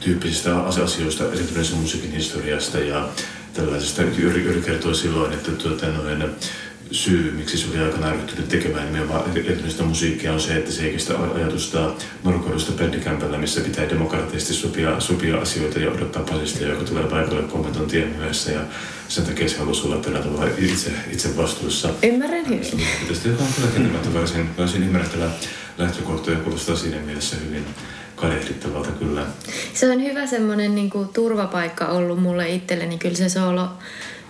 [0.00, 3.08] tyyppisistä asioista, esimerkiksi musiikin historiasta ja
[3.54, 4.02] tällaisesta.
[4.02, 6.30] Jyri, Jyri kertoi silloin, että tuota, noin,
[6.92, 10.92] syy, miksi se oli aikanaan ryhtynyt tekemään nimenomaan elektronista musiikkia, on se, että se ei
[10.92, 11.90] kestä ajatusta
[12.24, 18.08] norkoidusta bändikämpällä, missä pitää demokraattisesti sopia, sopia asioita ja odottaa pasista, joka tulee paikalle kommentointien
[18.08, 18.52] myöhässä.
[18.52, 18.60] Ja
[19.08, 21.90] sen takia se halusi olla tällä tavalla itse, itse vastuussa.
[22.02, 22.86] Ymmärrän hyvin.
[23.08, 25.30] Tästä on kyllä varsin, varsin ymmärrettävä
[25.78, 27.66] lähtökohta ja kuulostaa siinä mielessä hyvin
[28.16, 29.26] kadehdittavalta kyllä.
[29.74, 33.68] Se on hyvä semmoinen niin kuin, turvapaikka ollut mulle itselleni, kyllä se solo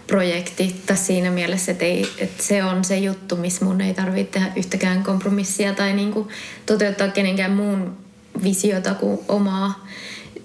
[0.07, 4.33] projekti tässä siinä mielessä, että, ei, että se on se juttu, missä mun ei tarvitse
[4.33, 6.29] tehdä yhtäkään kompromissia tai niin kuin
[6.67, 7.97] toteuttaa kenenkään muun
[8.43, 9.87] visiota kuin omaa.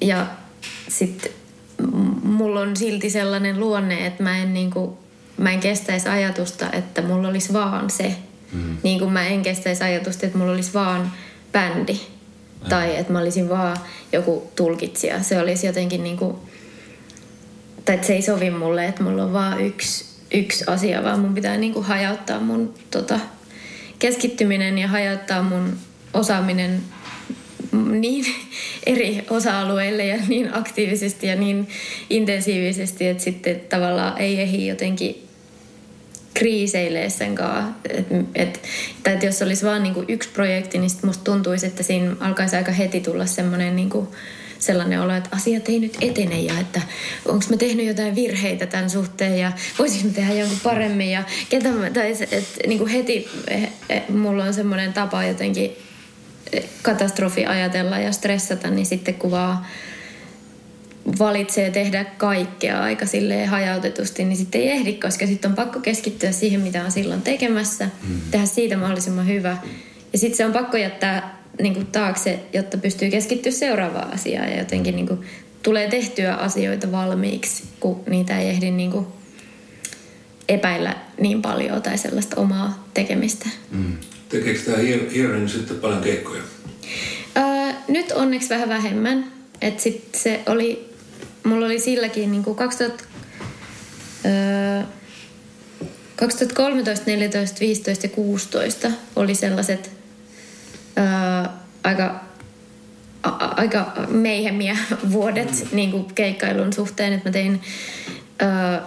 [0.01, 0.27] Ja
[0.87, 1.31] sitten
[2.23, 4.91] mulla on silti sellainen luonne, että mä en, niin kuin,
[5.37, 8.15] mä en kestäisi ajatusta, että mulla olisi vaan se.
[8.51, 8.77] Mm.
[8.83, 11.11] Niin kuin mä en kestäisi ajatusta, että mulla olisi vaan
[11.51, 11.93] bändi.
[11.93, 12.69] Mm.
[12.69, 13.77] Tai että mä olisin vaan
[14.11, 15.23] joku tulkitsija.
[15.23, 16.35] Se olisi jotenkin niin kuin,
[17.87, 21.33] tai että se ei sovi mulle, että mulla on vaan yksi, yksi asia, vaan mun
[21.33, 23.19] pitää niin kuin hajauttaa mun tota,
[23.99, 25.77] keskittyminen ja hajauttaa mun
[26.13, 26.81] osaaminen
[27.89, 28.25] niin
[28.85, 31.67] eri osa-alueille ja niin aktiivisesti ja niin
[32.09, 35.27] intensiivisesti, että sitten tavallaan ei ehdi jotenkin
[36.33, 37.73] kriiseilee sen kanssa.
[37.89, 38.61] Et, et,
[39.03, 42.99] tai jos olisi vain niinku yksi projekti, niin musta tuntuisi, että siinä alkaisi aika heti
[42.99, 44.07] tulla semmoinen niinku,
[44.59, 46.81] sellainen olo, että asiat ei nyt etene ja että
[47.25, 51.89] onko mä tehnyt jotain virheitä tämän suhteen ja voisinko tehdä jonkun paremmin ja ketä mä,
[51.89, 55.71] tai että niin kuin heti eh, eh, mulla on semmoinen tapa jotenkin
[56.53, 59.65] eh, katastrofi ajatella ja stressata, niin sitten kuvaa
[61.19, 66.31] valitsee tehdä kaikkea aika silleen hajautetusti, niin sitten ei ehdi, koska sitten on pakko keskittyä
[66.31, 68.21] siihen, mitä on silloin tekemässä, mm.
[68.31, 69.57] tehdä siitä mahdollisimman hyvä.
[70.13, 74.57] Ja sitten se on pakko jättää niin kuin taakse, jotta pystyy keskittyä seuraavaan asiaan ja
[74.57, 75.19] jotenkin niin kuin,
[75.63, 79.07] tulee tehtyä asioita valmiiksi, kun niitä ei ehdi niin kuin,
[80.49, 83.49] epäillä niin paljon tai sellaista omaa tekemistä.
[83.71, 83.97] Mm.
[84.29, 84.77] Tekeekö tämä
[85.15, 86.41] Hearing sitten paljon keikkoja?
[87.37, 89.31] Öö, nyt onneksi vähän vähemmän.
[89.61, 90.89] Et sit se oli,
[91.43, 93.03] mulla oli silläkin niin kuin 2000,
[94.25, 94.83] öö,
[96.15, 99.96] 2013, 14, 15 ja 16 oli sellaiset
[100.97, 101.49] ää,
[101.83, 102.19] aika,
[103.23, 104.77] a, aika meihemmiä
[105.11, 105.75] vuodet mm.
[105.75, 107.61] niin kuin keikkailun suhteen, että mä tein
[108.39, 108.81] ää,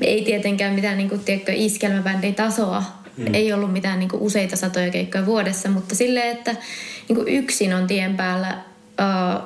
[0.00, 2.84] ei tietenkään mitään niin kuin, tiedätkö, iskelmäbändin tasoa,
[3.16, 3.34] mm.
[3.34, 6.56] ei ollut mitään niin kuin, useita satoja keikkoja vuodessa, mutta silleen, että
[7.08, 8.58] niin kuin yksin on tien päällä,
[8.98, 9.40] ää,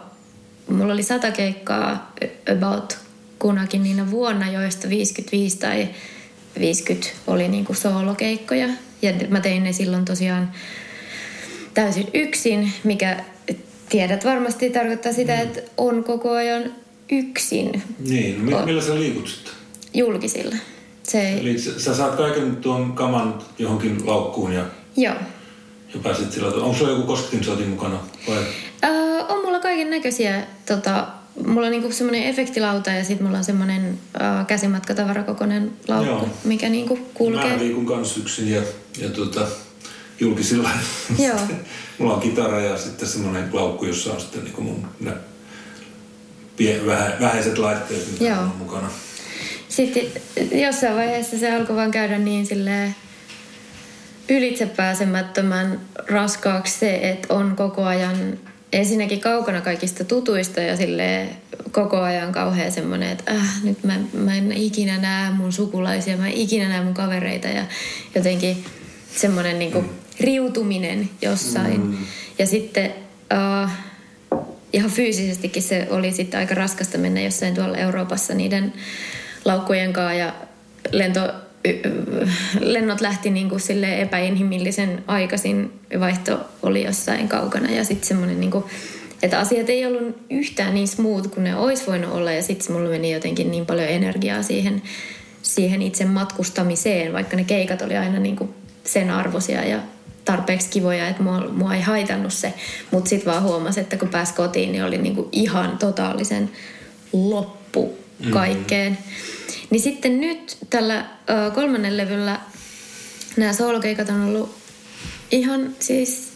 [0.70, 2.12] mulla oli sata keikkaa
[2.58, 2.98] about
[3.38, 5.88] kunakin niinä vuonna, joista 55 tai
[6.60, 8.68] 50 oli niin kuin soolokeikkoja.
[9.02, 10.52] Ja mä tein ne silloin tosiaan
[11.74, 13.24] täysin yksin, mikä
[13.88, 16.62] tiedät varmasti tarkoittaa sitä, että on koko ajan
[17.12, 19.52] yksin Niin, no, millä sä liikut sitten?
[19.94, 20.54] julkisilla.
[21.02, 24.64] Se ei, Eli sä, sä saat kaiken tuon kaman johonkin laukkuun ja,
[24.96, 25.14] joo.
[25.94, 26.64] ja pääset sillä tavalla.
[26.66, 28.42] Onko sulla joku kosketinsotin mukana vai?
[28.84, 31.06] Öö, on mulla kaiken näköisiä, tota,
[31.46, 36.28] mulla on niinku semmoinen efektilauta ja sitten mulla on semmoinen öö, käsimatkatavarakokoinen laukku, Joo.
[36.44, 37.52] mikä niinku kulkee.
[37.52, 38.62] Mä liikun kans yksin ja,
[38.98, 39.46] ja tuota,
[40.20, 40.70] julkisilla.
[41.18, 41.38] Joo.
[41.98, 44.88] Mulla on kitara ja sitten semmoinen laukku, jossa on sitten niin mun
[46.56, 48.38] pie, vähä, vähäiset laitteet, mitä Joo.
[48.38, 48.90] on mukana.
[49.68, 50.04] Sitten
[50.52, 52.94] jossain vaiheessa se alkoi vaan käydä niin silleen
[54.28, 58.38] ylitsepääsemättömän raskaaksi se, että on koko ajan
[58.72, 61.28] ensinnäkin kaukana kaikista tutuista ja sille
[61.72, 66.26] koko ajan kauhean semmoinen, että äh, nyt mä, mä en ikinä näe mun sukulaisia, mä
[66.26, 67.64] en ikinä näe mun kavereita ja
[68.14, 68.64] jotenkin
[69.16, 69.84] semmoinen niinku
[70.20, 71.86] riutuminen jossain.
[71.86, 71.96] Mm.
[72.38, 72.94] Ja sitten
[73.32, 73.70] uh,
[74.72, 78.72] ihan fyysisestikin se oli sitten aika raskasta mennä jossain tuolla Euroopassa niiden
[79.44, 80.34] laukkujen kanssa ja
[80.92, 81.32] lento,
[82.60, 85.72] lennot lähti niin kuin sille epäinhimillisen aikaisin.
[86.00, 88.64] Vaihto oli jossain kaukana ja sitten semmoinen niin kuin,
[89.22, 92.90] että asiat ei ollut yhtään niin smooth kuin ne olisi voinut olla ja sitten mulla
[92.90, 94.82] meni jotenkin niin paljon energiaa siihen,
[95.42, 99.78] siihen itse matkustamiseen, vaikka ne keikat oli aina niin kuin sen arvoisia ja
[100.24, 102.54] tarpeeksi kivoja, että mua, mua ei haitannut se.
[102.90, 106.50] Mutta sitten vaan huomasi, että kun pääsi kotiin, niin oli niinku ihan totaalisen
[107.12, 107.98] loppu
[108.30, 108.92] kaikkeen.
[108.92, 109.66] Mm-hmm.
[109.70, 112.40] Niin sitten nyt tällä ö, kolmannen levyllä
[113.36, 114.56] nämä soolokeikat on ollut
[115.30, 116.32] ihan siis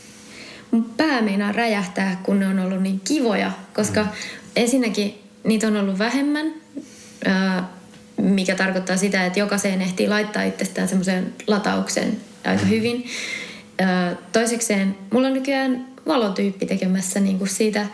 [0.70, 4.08] mun pää meinaa räjähtää, kun ne on ollut niin kivoja, koska mm.
[4.56, 6.54] ensinnäkin niitä on ollut vähemmän,
[7.24, 7.68] ää,
[8.16, 13.04] mikä tarkoittaa sitä, että jokaiseen ehtii laittaa itsestään semmoisen latauksen aika hyvin.
[14.32, 17.86] Toisekseen mulla on nykyään valotyyppi tekemässä niin kuin siitä,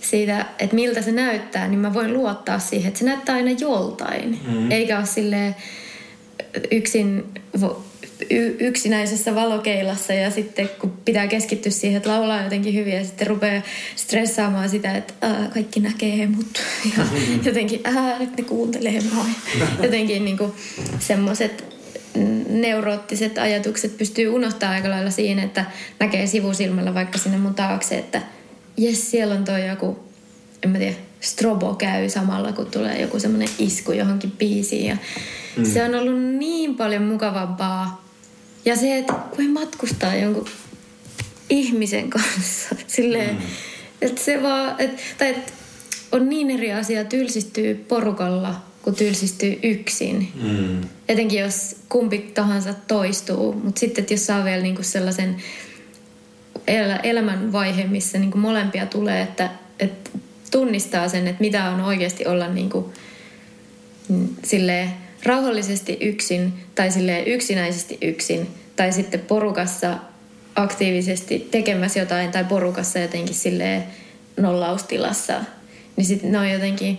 [0.00, 4.40] siitä, että miltä se näyttää, niin mä voin luottaa siihen, että se näyttää aina joltain.
[4.48, 4.70] Mm.
[4.70, 5.56] Eikä ole silleen
[6.70, 7.24] yksin,
[8.30, 13.26] y- yksinäisessä valokeilassa ja sitten kun pitää keskittyä siihen, että laulaa jotenkin hyvin ja sitten
[13.26, 13.62] rupeaa
[13.96, 16.62] stressaamaan sitä, että ää, kaikki näkee mut
[16.98, 17.04] ja
[17.44, 19.26] jotenkin ää, nyt ne kuuntelee mua.
[19.82, 20.38] Jotenkin niin
[20.98, 21.73] semmoiset
[22.48, 25.64] neuroottiset ajatukset pystyy unohtaa aika lailla siinä, että
[26.00, 28.22] näkee sivusilmällä vaikka sinne mun taakse, että
[28.76, 29.98] jes, siellä on toi joku,
[30.62, 34.86] en mä tiedä, strobo käy samalla, kun tulee joku semmoinen isku johonkin biisiin.
[34.86, 34.96] Ja
[35.56, 35.64] mm.
[35.64, 38.04] Se on ollut niin paljon mukavampaa.
[38.64, 40.46] Ja se, että kun matkustaa jonkun
[41.50, 43.42] ihmisen kanssa, silleen, mm.
[44.02, 45.52] että se vaan, et, tai et,
[46.12, 50.32] on niin eri asia tylsistyy porukalla kuin tylsistyy yksin.
[50.42, 50.80] Mm.
[51.08, 53.52] Etenkin jos kumpi tahansa toistuu.
[53.52, 55.36] Mutta sitten, että jos saa vielä niinku sellaisen
[56.66, 60.10] el- elämänvaihe, missä niinku molempia tulee, että, että
[60.50, 62.92] tunnistaa sen, että mitä on oikeasti olla niinku,
[64.44, 64.90] silleen
[65.24, 69.98] rauhallisesti yksin tai silleen yksinäisesti yksin tai sitten porukassa
[70.54, 73.84] aktiivisesti tekemässä jotain tai porukassa jotenkin silleen
[74.36, 75.40] nollaustilassa.
[75.96, 76.98] Niin sitten ne on jotenkin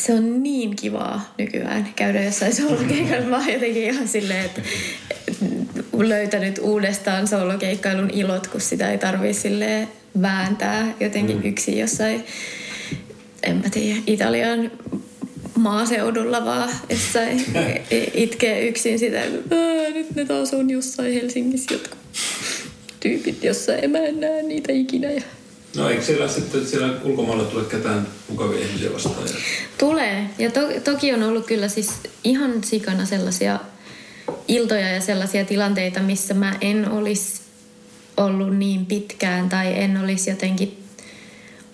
[0.00, 3.26] se on niin kivaa nykyään käydä jossain soolokeikalla.
[3.26, 4.62] Mä oon jotenkin ihan silleen, että
[5.98, 9.88] löytänyt uudestaan soolokeikkailun ilot, kun sitä ei tarvii silleen
[10.22, 11.44] vääntää jotenkin mm.
[11.44, 12.24] yksin jossain,
[13.42, 14.70] en mä tiedä, Italian
[15.56, 17.44] maaseudulla vaan jossain
[18.14, 19.54] itkee yksin sitä, että
[19.94, 21.98] nyt ne taas on jossain Helsingissä jotkut
[23.00, 25.10] tyypit jossain, en mä en näe niitä ikinä.
[25.10, 25.22] Ja
[25.76, 29.28] No eikö siellä sitten siellä ulkomailla tule ketään mukavia ihmisiä vastaan?
[29.78, 30.30] Tulee.
[30.38, 31.90] Ja to, toki on ollut kyllä siis
[32.24, 33.60] ihan sikana sellaisia
[34.48, 37.40] iltoja ja sellaisia tilanteita, missä mä en olisi
[38.16, 40.84] ollut niin pitkään tai en olisi jotenkin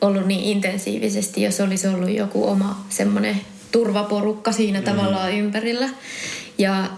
[0.00, 3.40] ollut niin intensiivisesti, jos olisi ollut joku oma semmoinen
[3.72, 4.84] turvaporukka siinä mm.
[4.84, 5.88] tavallaan ympärillä.
[6.58, 6.90] Ja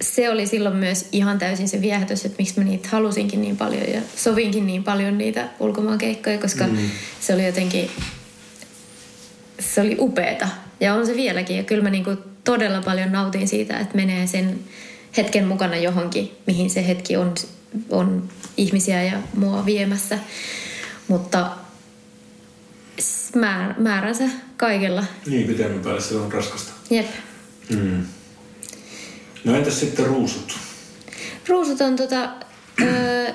[0.00, 3.90] se oli silloin myös ihan täysin se viehätys, että miksi mä niitä halusinkin niin paljon
[3.94, 6.76] ja sovinkin niin paljon niitä ulkomaankeikkoja, koska mm.
[7.20, 7.90] se oli jotenkin,
[9.60, 10.48] se oli upeeta.
[10.80, 11.56] Ja on se vieläkin.
[11.56, 14.58] Ja kyllä mä niinku todella paljon nautin siitä, että menee sen
[15.16, 17.34] hetken mukana johonkin, mihin se hetki on,
[17.90, 20.18] on ihmisiä ja mua viemässä.
[21.08, 21.50] Mutta
[23.00, 24.24] s- määr, määränsä
[24.56, 25.04] kaikella.
[25.26, 26.72] Niin, pitemmän päälle se on raskasta.
[26.90, 27.06] Jep.
[27.70, 28.06] Mm.
[29.44, 30.56] No entäs sitten ruusut?
[31.48, 32.28] Ruusut on tota,
[32.82, 33.32] öö,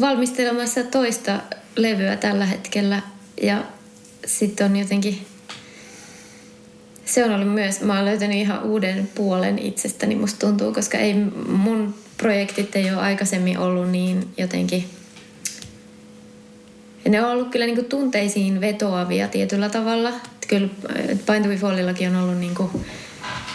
[0.00, 1.40] valmistelemassa toista
[1.76, 3.02] levyä tällä hetkellä
[3.42, 3.64] ja
[4.26, 5.26] sitten on jotenkin
[7.08, 11.14] se on ollut myös, mä oon löytänyt ihan uuden puolen itsestäni musta tuntuu, koska ei
[11.48, 14.84] mun projektit ei ole aikaisemmin ollut niin jotenkin
[17.04, 20.12] Ja ne on ollut kyllä niinku tunteisiin vetoavia tietyllä tavalla.
[20.48, 20.68] Kyllä
[21.26, 22.70] Pine on ollut niinku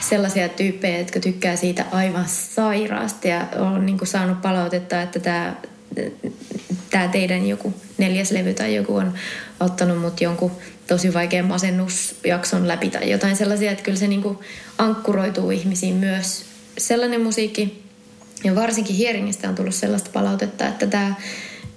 [0.09, 5.55] sellaisia tyyppejä, jotka tykkää siitä aivan sairaasti ja on niinku saanut palautetta, että tämä
[6.89, 9.13] tämä teidän joku neljäs levy tai joku on
[9.59, 10.51] ottanut mut jonkun
[10.87, 14.43] tosi vaikean masennusjakson läpi tai jotain sellaisia, että kyllä se niinku
[14.77, 16.45] ankkuroituu ihmisiin myös
[16.77, 17.83] sellainen musiikki.
[18.43, 21.15] Ja varsinkin Hieringistä on tullut sellaista palautetta, että, tää,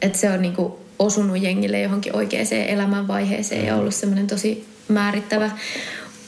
[0.02, 5.50] että se on niinku osunut jengille johonkin oikeaan elämänvaiheeseen ja ollut semmoinen tosi määrittävä.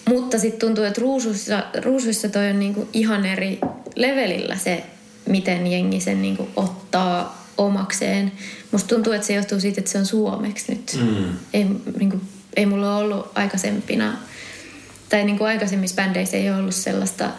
[0.09, 3.59] Mutta sitten tuntuu, että ruusuissa, ruusuissa toi on niinku ihan eri
[3.95, 4.85] levelillä se,
[5.27, 8.33] miten jengi sen niinku ottaa omakseen.
[8.71, 10.99] Musta tuntuu, että se johtuu siitä, että se on suomeksi nyt.
[11.01, 11.37] Mm.
[11.53, 11.67] Ei,
[11.99, 12.21] niinku,
[12.57, 14.19] ei mulla ole ollut aikaisempina,
[15.09, 17.31] tai niinku aikaisemmissa bändeissä ei ole ollut sellaista,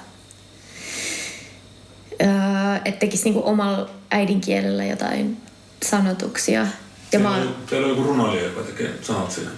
[2.21, 2.29] öö,
[2.86, 5.38] että tekisi niinku omalla äidinkielellä jotain
[5.86, 6.67] sanotuksia.
[7.12, 9.50] Ja mä Teillä, oon- on, teillä on joku runoilija, joka tekee sanat sinne.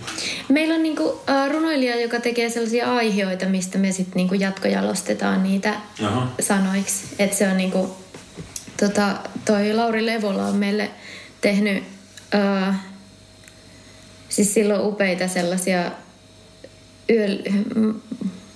[0.50, 5.74] Meillä on niinku, äh, runoilija, joka tekee sellaisia aiheita, mistä me sitten niinku jatkojalostetaan niitä
[6.00, 6.28] Jaha.
[6.40, 7.06] sanoiksi.
[7.20, 7.96] Että se on niinku,
[8.80, 10.92] tota, toi Lauri Levola on meille
[11.42, 11.84] tehnyt,
[12.36, 12.76] äh,
[14.30, 15.92] siis silloin upeita sellaisia
[17.10, 17.38] yöl...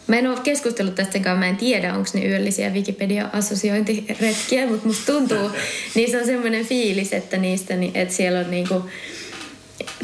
[0.07, 5.13] Mä en ole keskustellut tästä kanssa, mä en tiedä, onko ne yöllisiä Wikipedia-assosiointiretkiä, mutta musta
[5.13, 5.51] tuntuu,
[5.95, 8.83] niissä on semmoinen fiilis, että niistä, ni- että siellä on niinku,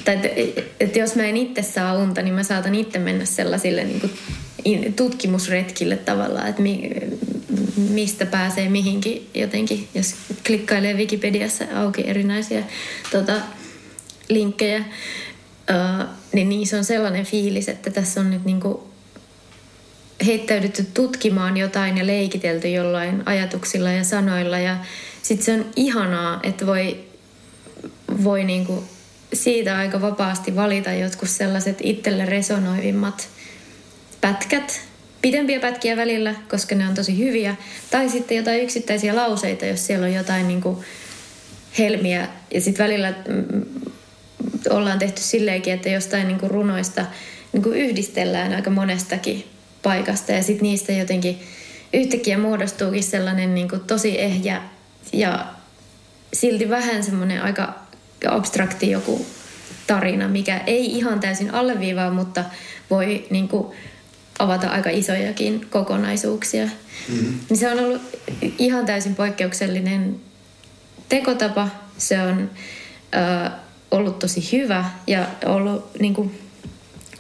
[0.06, 3.84] tai että, että jos mä en itse saa unta, niin mä saatan itse mennä sellaisille
[3.84, 4.12] niin kuin
[4.96, 6.90] tutkimusretkille tavallaan, että mi,
[7.90, 10.16] mistä pääsee mihinkin jotenkin, jos
[10.48, 12.64] klikkailee Wikipediassa auki erinäisiä
[13.12, 13.34] tota,
[14.30, 18.91] linkkejä, uh, niin niissä on sellainen fiilis, että tässä on nyt niin kuin
[20.26, 24.60] heittäydytty tutkimaan jotain ja leikitelty jollain ajatuksilla ja sanoilla.
[24.60, 24.78] Ja
[25.24, 26.98] sitten se on ihanaa, että voi
[28.24, 28.84] voi niinku
[29.34, 33.30] siitä aika vapaasti valita jotkut sellaiset itselle resonoivimmat
[34.22, 34.82] pätkät,
[35.22, 37.56] pidempiä pätkiä välillä, koska ne on tosi hyviä,
[37.92, 40.84] tai sitten jotain yksittäisiä lauseita, jos siellä on jotain niinku
[41.78, 43.64] helmiä, ja sitten välillä mm,
[44.70, 47.06] ollaan tehty silleenkin, että jostain niinku runoista
[47.54, 49.46] niinku yhdistellään aika monestakin
[49.84, 51.40] paikasta, ja sitten niistä jotenkin
[51.94, 54.62] yhtäkkiä muodostuukin sellainen niinku tosi ehjä
[55.14, 55.46] ja
[56.34, 57.74] silti vähän semmoinen aika
[58.30, 59.26] abstrakti joku
[59.88, 62.44] tarina, mikä ei ihan täysin alleviivaa, mutta
[62.90, 63.68] voi niin kuin,
[64.40, 66.66] avata aika isojakin kokonaisuuksia.
[66.66, 67.40] Mm-hmm.
[67.50, 68.02] Niin se on ollut
[68.58, 70.16] ihan täysin poikkeuksellinen
[71.10, 71.68] tekotapa.
[71.98, 72.50] Se on
[73.16, 73.52] äh,
[73.92, 76.41] ollut tosi hyvä ja ollut niin kuin,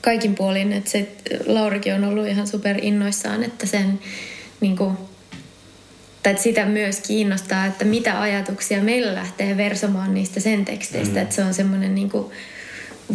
[0.01, 1.07] kaikin puolin, että se
[1.45, 3.99] Laurikin on ollut ihan super innoissaan, että sen
[4.61, 4.97] niin kuin,
[6.23, 11.15] tai että sitä myös kiinnostaa, että mitä ajatuksia meillä lähtee versomaan niistä sen teksteistä.
[11.15, 11.21] Mm.
[11.21, 12.11] Että se on semmoinen niin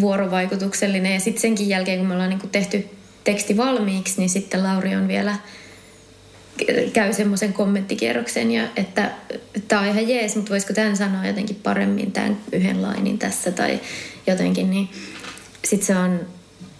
[0.00, 1.14] vuorovaikutuksellinen.
[1.14, 2.88] Ja sitten senkin jälkeen, kun me ollaan niin kuin tehty
[3.24, 5.36] teksti valmiiksi, niin sitten Lauri on vielä
[6.92, 9.10] käy semmoisen kommenttikierroksen, ja että
[9.68, 13.80] tämä on ihan jees, mutta voisiko tämän sanoa jotenkin paremmin tämän yhden lainin tässä tai
[14.26, 14.88] jotenkin, niin
[15.64, 16.20] sitten se on,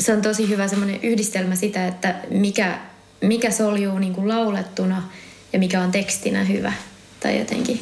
[0.01, 2.79] se on tosi hyvä semmoinen yhdistelmä sitä, että mikä,
[3.21, 5.03] mikä soljuu niin kuin laulettuna
[5.53, 6.73] ja mikä on tekstinä hyvä
[7.21, 7.81] tai jotenkin.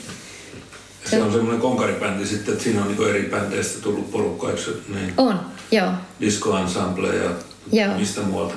[1.05, 5.14] Se on semmoinen konkaribändi sitten, että siinä on niinku eri bändeistä tullut porukka, eikö niin?
[5.16, 5.92] On, joo.
[6.20, 7.31] Disco Ensemble ja
[7.72, 7.98] Joo.
[7.98, 8.55] mistä muualta?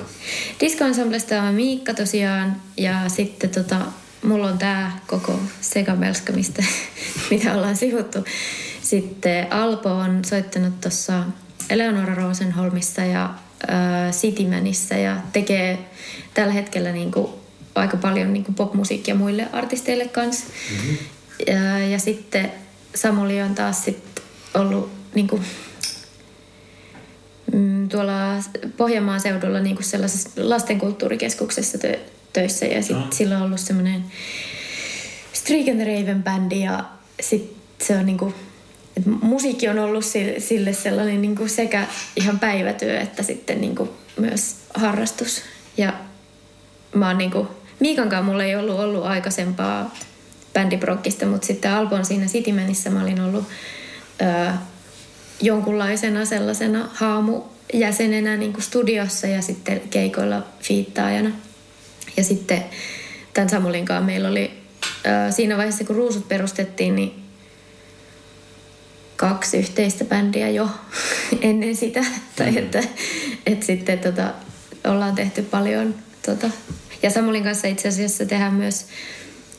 [0.60, 3.80] Disco Ensemblesta on Miikka tosiaan ja sitten tota,
[4.22, 6.64] mulla on tää koko sekamelska, mistä,
[7.30, 8.18] mitä ollaan sivuttu.
[8.82, 11.24] Sitten Alpo on soittanut tuossa
[11.70, 13.34] Eleonora Rosenholmissa ja
[14.10, 15.78] Citymanissä ja tekee
[16.34, 17.38] tällä hetkellä niinku
[17.74, 20.46] aika paljon niinku popmusiikkia muille artisteille kanssa.
[20.70, 20.96] Mm-hmm.
[21.46, 22.52] Ja, ja sitten
[22.94, 24.22] Samuli on taas sit
[24.54, 25.40] ollut niinku
[27.52, 28.12] mm, tuolla
[28.76, 31.98] Pohjanmaan seudulla niin kuin sellaisessa lastenkulttuurikeskuksessa tö-
[32.32, 33.12] töissä ja sitten No.
[33.12, 34.04] sillä on ollut semmoinen
[35.32, 36.84] Streak and Raven bändi ja
[37.20, 38.34] sitten se on niin kuin,
[38.98, 43.74] että musiikki on ollut si- sille sellainen niin kuin sekä ihan päivätyö että sitten niin
[43.74, 45.42] kuin myös harrastus
[45.76, 45.92] ja
[46.94, 47.48] mä oon niin kuin,
[47.80, 49.94] Miikan kanssa mulla ei ollut ollut aikaisempaa
[50.54, 53.44] bändiprokkista, mutta sitten Alpon siinä Citymanissä mä olin ollut
[54.22, 54.52] öö,
[55.40, 61.30] jonkunlaisena sellaisena haamujäsenenä niin kuin studiossa ja sitten keikoilla fiittaajana.
[62.16, 62.64] Ja sitten
[63.34, 64.50] tämän Samulin kanssa meillä oli
[65.06, 67.17] ö, siinä vaiheessa, kun Ruusut perustettiin, niin
[69.18, 70.68] kaksi yhteistä bändiä jo
[71.40, 72.04] ennen sitä.
[72.36, 72.82] Tai että,
[73.46, 74.34] että sitten tota,
[74.84, 75.94] ollaan tehty paljon.
[76.26, 76.50] Tota.
[77.02, 78.86] Ja Samulin kanssa itse asiassa tehdään myös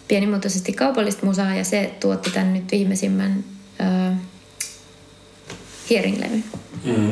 [0.07, 3.43] pienimuotoisesti kaupallista musaa ja se tuotti tämän nyt viimeisimmän
[3.79, 4.15] ö,
[5.89, 6.43] Hearing-levy.
[6.83, 7.11] Mm.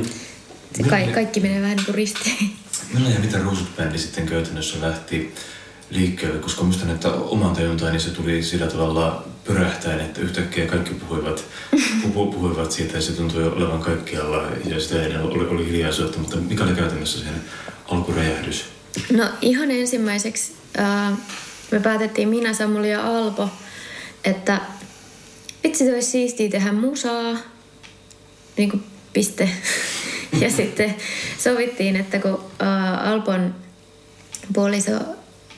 [0.90, 2.52] Ka- kaikki menee vähän niin kuin ristiin.
[2.94, 5.36] Millä ja mitä Ruusut-bändi sitten käytännössä lähti
[5.90, 6.40] liikkeelle?
[6.40, 11.46] Koska muistan, että oman tajuntaan niin se tuli sillä tavalla pyrähtäen, että yhtäkkiä kaikki puhuivat,
[12.02, 16.36] puhu, puhuivat siitä ja se tuntui olevan kaikkialla ja sitä ennen oli, oli hiljaisuutta, mutta
[16.36, 17.42] mikä oli käytännössä sen
[17.86, 18.66] alkuräjähdys?
[19.12, 21.18] No ihan ensimmäiseksi ää,
[21.72, 23.50] me päätettiin minä, Samuli ja Alpo,
[24.24, 24.62] että
[25.64, 27.38] vitsi se olisi siistiä tehdä musaa,
[28.58, 28.84] niin kuin
[29.14, 29.50] piste.
[30.42, 30.96] Ja sitten
[31.40, 33.56] sovittiin, että kun ää, Alpon
[34.54, 34.92] puoliso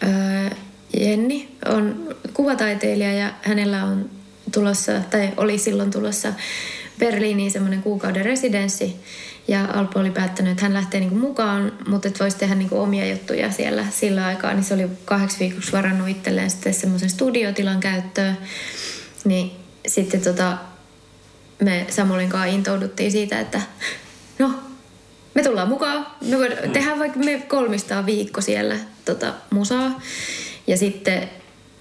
[0.02, 0.56] ää,
[1.00, 4.10] Jenni on kuvataiteilija ja hänellä on
[4.54, 6.34] tulossa, tai oli silloin tulossa
[7.00, 8.96] Berliiniin semmoinen kuukauden residenssi.
[9.48, 13.10] Ja Alpo oli päättänyt, että hän lähtee niinku mukaan, mutta että voisi tehdä niinku omia
[13.10, 14.54] juttuja siellä sillä aikaa.
[14.54, 18.38] Niin se oli kahdeksi viikoksi varannut itselleen sitten semmoisen studiotilan käyttöön.
[19.26, 19.52] Niin
[19.88, 20.58] sitten tota,
[21.64, 23.62] me Samulin kanssa intouduttiin siitä, että
[24.40, 24.54] no,
[25.34, 26.08] me tullaan mukaan.
[26.22, 28.76] Me voidaan tehdä vaikka me kolmistaan viikko siellä
[29.06, 30.02] tota, musaa.
[30.68, 31.30] Ja sitten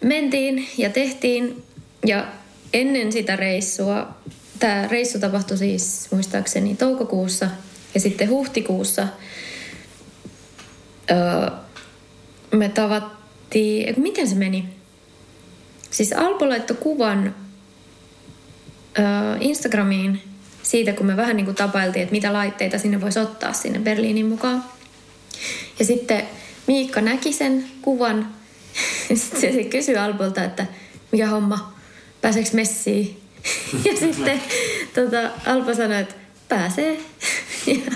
[0.05, 1.63] mentiin ja tehtiin.
[2.07, 2.27] Ja
[2.73, 4.15] ennen sitä reissua,
[4.59, 7.49] tämä reissu tapahtui siis muistaakseni toukokuussa
[7.95, 9.09] ja sitten huhtikuussa
[11.11, 11.51] öö,
[12.53, 14.65] me tavattiin, miten se meni?
[15.91, 17.35] Siis Alpo laittoi kuvan
[18.99, 19.05] öö,
[19.41, 20.23] Instagramiin
[20.63, 24.27] siitä, kun me vähän niin kuin tapailtiin, että mitä laitteita sinne voisi ottaa sinne Berliinin
[24.27, 24.65] mukaan.
[25.79, 26.23] Ja sitten
[26.67, 28.38] Miikka näki sen kuvan.
[29.15, 30.67] Sitten se, kysyi Alpolta, että
[31.13, 31.75] mikä homma,
[32.21, 33.21] pääseekö messiin?
[33.85, 34.43] Ja sitten
[34.95, 36.15] tota, Alpo sanoi, että
[36.49, 36.99] pääsee.
[37.67, 37.93] Ja,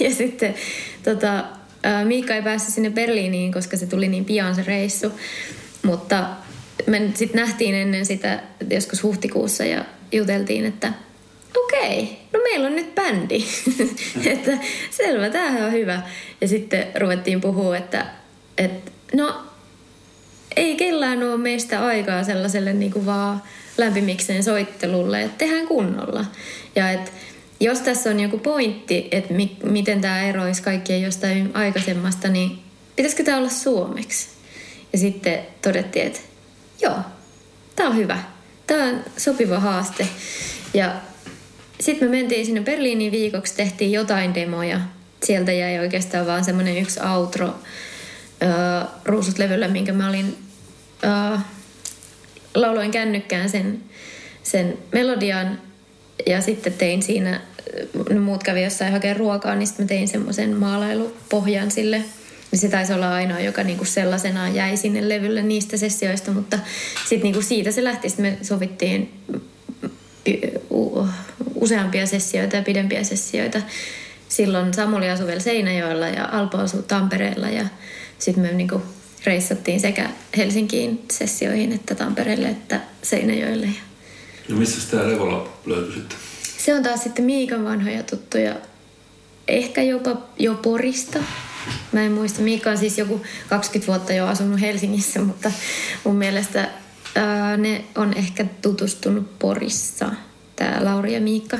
[0.00, 0.54] ja sitten
[1.02, 1.44] tota,
[2.04, 5.12] Miikka ei päässyt sinne Berliiniin, koska se tuli niin pian se reissu.
[5.82, 6.26] Mutta
[6.86, 10.92] me sitten nähtiin ennen sitä joskus huhtikuussa ja juteltiin, että
[11.56, 13.44] okei, no meillä on nyt bändi.
[14.32, 14.58] että
[14.90, 16.02] selvä, tämähän on hyvä.
[16.40, 18.06] Ja sitten ruvettiin puhua, että,
[18.58, 19.42] että no
[20.56, 23.42] ei kellään ole meistä aikaa sellaiselle niin kuin vaan
[23.78, 26.24] lämpimikseen soittelulle, että tehdään kunnolla.
[26.76, 27.10] Ja että
[27.60, 32.58] jos tässä on joku pointti, että mi- miten tämä eroisi kaikkien jostain aikaisemmasta, niin
[32.96, 34.28] pitäisikö tämä olla suomeksi?
[34.92, 36.20] Ja sitten todettiin, että
[36.82, 36.96] joo,
[37.76, 38.18] tämä on hyvä.
[38.66, 40.08] Tämä on sopiva haaste.
[40.74, 40.94] Ja
[41.80, 44.80] sitten me mentiin sinne Berliiniin viikoksi, tehtiin jotain demoja.
[45.22, 47.54] Sieltä jäi oikeastaan vaan semmoinen yksi outro
[48.42, 48.50] öö,
[49.04, 50.45] ruusut-levyllä, minkä mä olin
[51.04, 51.38] öö,
[52.54, 53.80] lauloin kännykkään sen,
[54.42, 55.58] sen melodian
[56.26, 57.40] ja sitten tein siinä,
[58.10, 62.04] ne muut kävi jossain hakemaan ruokaa, niin sitten mä tein semmoisen maalailupohjan sille.
[62.50, 66.58] Niin se taisi olla ainoa, joka niinku sellaisenaan jäi sinne levylle niistä sessioista, mutta
[67.00, 68.08] sitten niinku siitä se lähti.
[68.08, 69.20] Sitten me sovittiin
[71.54, 73.60] useampia sessioita ja pidempiä sessioita.
[74.28, 77.64] Silloin Samuli asui vielä Seinäjoella ja Alpo asui Tampereella ja
[78.18, 78.82] sitten me niinku
[79.26, 83.66] reissattiin sekä Helsinkiin sessioihin että Tampereelle että Seinäjoelle.
[83.66, 83.72] Ja
[84.48, 86.18] No missä tämä Revola löytyi sitten?
[86.58, 88.56] se on taas sitten Miikan vanhoja tuttuja,
[89.48, 91.18] ehkä jopa jo Porista.
[91.92, 95.52] Mä en muista, Miikka on siis joku 20 vuotta jo asunut Helsingissä, mutta
[96.04, 96.68] mun mielestä
[97.14, 100.10] ää, ne on ehkä tutustunut Porissa,
[100.56, 101.58] tämä Lauri ja Miikka.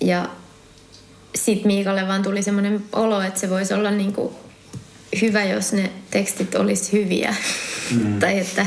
[0.00, 0.28] Ja
[1.34, 4.34] sitten Miikalle vaan tuli semmoinen olo, että se voisi olla niinku
[5.20, 7.34] hyvä, jos ne tekstit olisi hyviä.
[7.90, 8.18] Mm.
[8.18, 8.66] tai että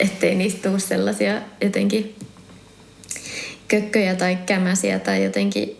[0.00, 2.16] ettei niistä tule sellaisia jotenkin
[3.68, 5.76] kökköjä tai kämäsiä tai jotenkin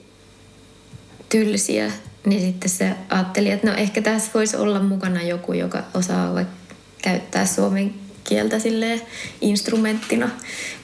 [1.29, 1.93] tylsiä,
[2.27, 6.55] niin sitten se ajatteli, että no ehkä tässä voisi olla mukana joku, joka osaa vaikka
[7.03, 7.95] käyttää suomen
[8.25, 9.01] kieltä silleen
[9.41, 10.31] instrumenttina,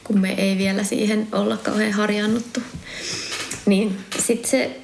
[0.05, 2.61] kun me ei vielä siihen olla kauhean harjaannuttu.
[3.67, 4.81] Niin sitten se,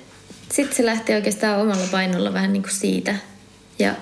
[0.52, 3.14] sit se lähti oikeastaan omalla painolla vähän niin kuin siitä.
[3.78, 3.94] Ja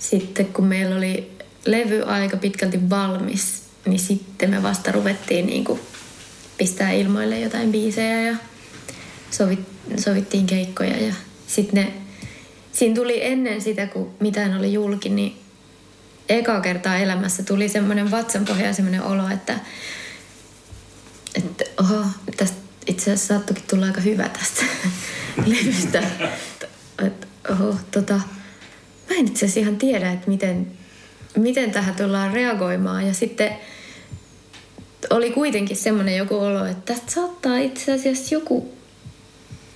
[0.00, 1.30] sitten kun meillä oli
[1.66, 5.80] levy aika pitkälti valmis, niin sitten me vasta ruvettiin niin kuin
[6.58, 8.36] pistää ilmoille jotain biisejä ja
[9.30, 9.60] sovit,
[9.96, 10.96] sovittiin keikkoja.
[10.96, 11.14] Ja
[11.46, 11.92] sitten ne,
[12.72, 15.36] siinä tuli ennen sitä, kun mitään oli julki, niin
[16.28, 19.58] eka kertaa elämässä tuli semmoinen vatsanpohja semmoinen olo, että,
[21.34, 22.04] että oho,
[22.36, 24.62] tästä itse asiassa saattokin tulla aika hyvä tästä
[25.46, 26.02] levystä.
[27.06, 28.20] Että oho, tota,
[29.10, 30.66] mä en itse asiassa ihan tiedä, että miten,
[31.36, 33.06] miten tähän tullaan reagoimaan.
[33.06, 33.56] Ja sitten
[35.10, 38.74] oli kuitenkin semmoinen joku olo, että tästä saattaa itse asiassa joku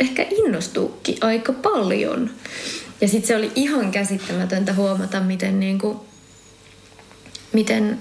[0.00, 2.30] ehkä innostuukin aika paljon.
[3.00, 5.98] Ja sitten se oli ihan käsittämätöntä huomata, miten, niin kuin,
[7.52, 7.98] miten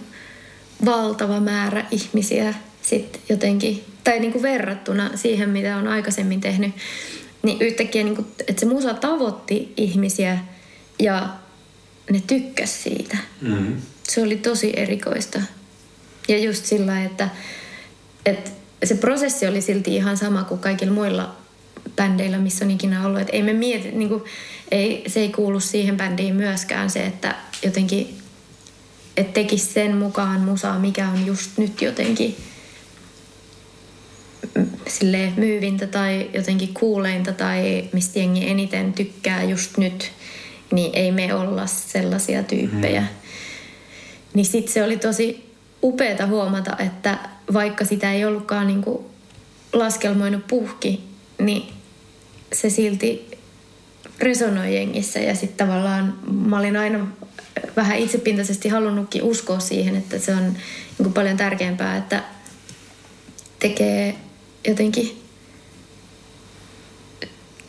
[0.86, 6.72] valtava määrä ihmisiä sit jotenkin, tai niin kuin verrattuna siihen, mitä on aikaisemmin tehnyt,
[7.44, 10.40] niin yhtäkkiä, niin kuin, että se musa tavoitti ihmisiä
[11.04, 11.30] ja
[12.12, 13.18] ne tykkäs siitä.
[13.42, 13.82] Mm.
[14.04, 15.42] Se oli tosi erikoista.
[16.28, 17.30] Ja just sillä että,
[18.26, 18.52] että
[18.84, 21.36] se prosessi oli silti ihan sama kuin kaikilla muilla
[21.96, 23.22] bändeillä, missä on ikinä ollut.
[23.22, 24.24] Että ei me mieti, niin kuin,
[24.72, 28.24] ei, se ei kuulu siihen bändiin myöskään se, että jotenkin
[29.18, 32.36] että tekisi sen mukaan musaa, mikä on just nyt jotenkin
[34.88, 40.12] silleen myyvintä tai jotenkin kuuleinta tai mistä jengi eniten tykkää just nyt,
[40.72, 43.02] niin ei me olla sellaisia tyyppejä.
[43.02, 43.08] Mm.
[44.34, 45.54] Niin sitten se oli tosi
[45.84, 47.18] upeata huomata, että
[47.54, 49.12] vaikka sitä ei ollutkaan niinku
[49.74, 51.04] laskelmoinut puhki,
[51.40, 51.74] niin
[52.54, 53.32] se silti
[54.20, 57.08] resonoi jengissä ja sitten tavallaan mä olin aina
[57.76, 60.54] vähän itsepintaisesti halunnutkin uskoa siihen, että se on
[60.98, 62.24] niinku paljon tärkeämpää, että
[63.60, 64.16] tekee
[64.68, 65.24] jotenkin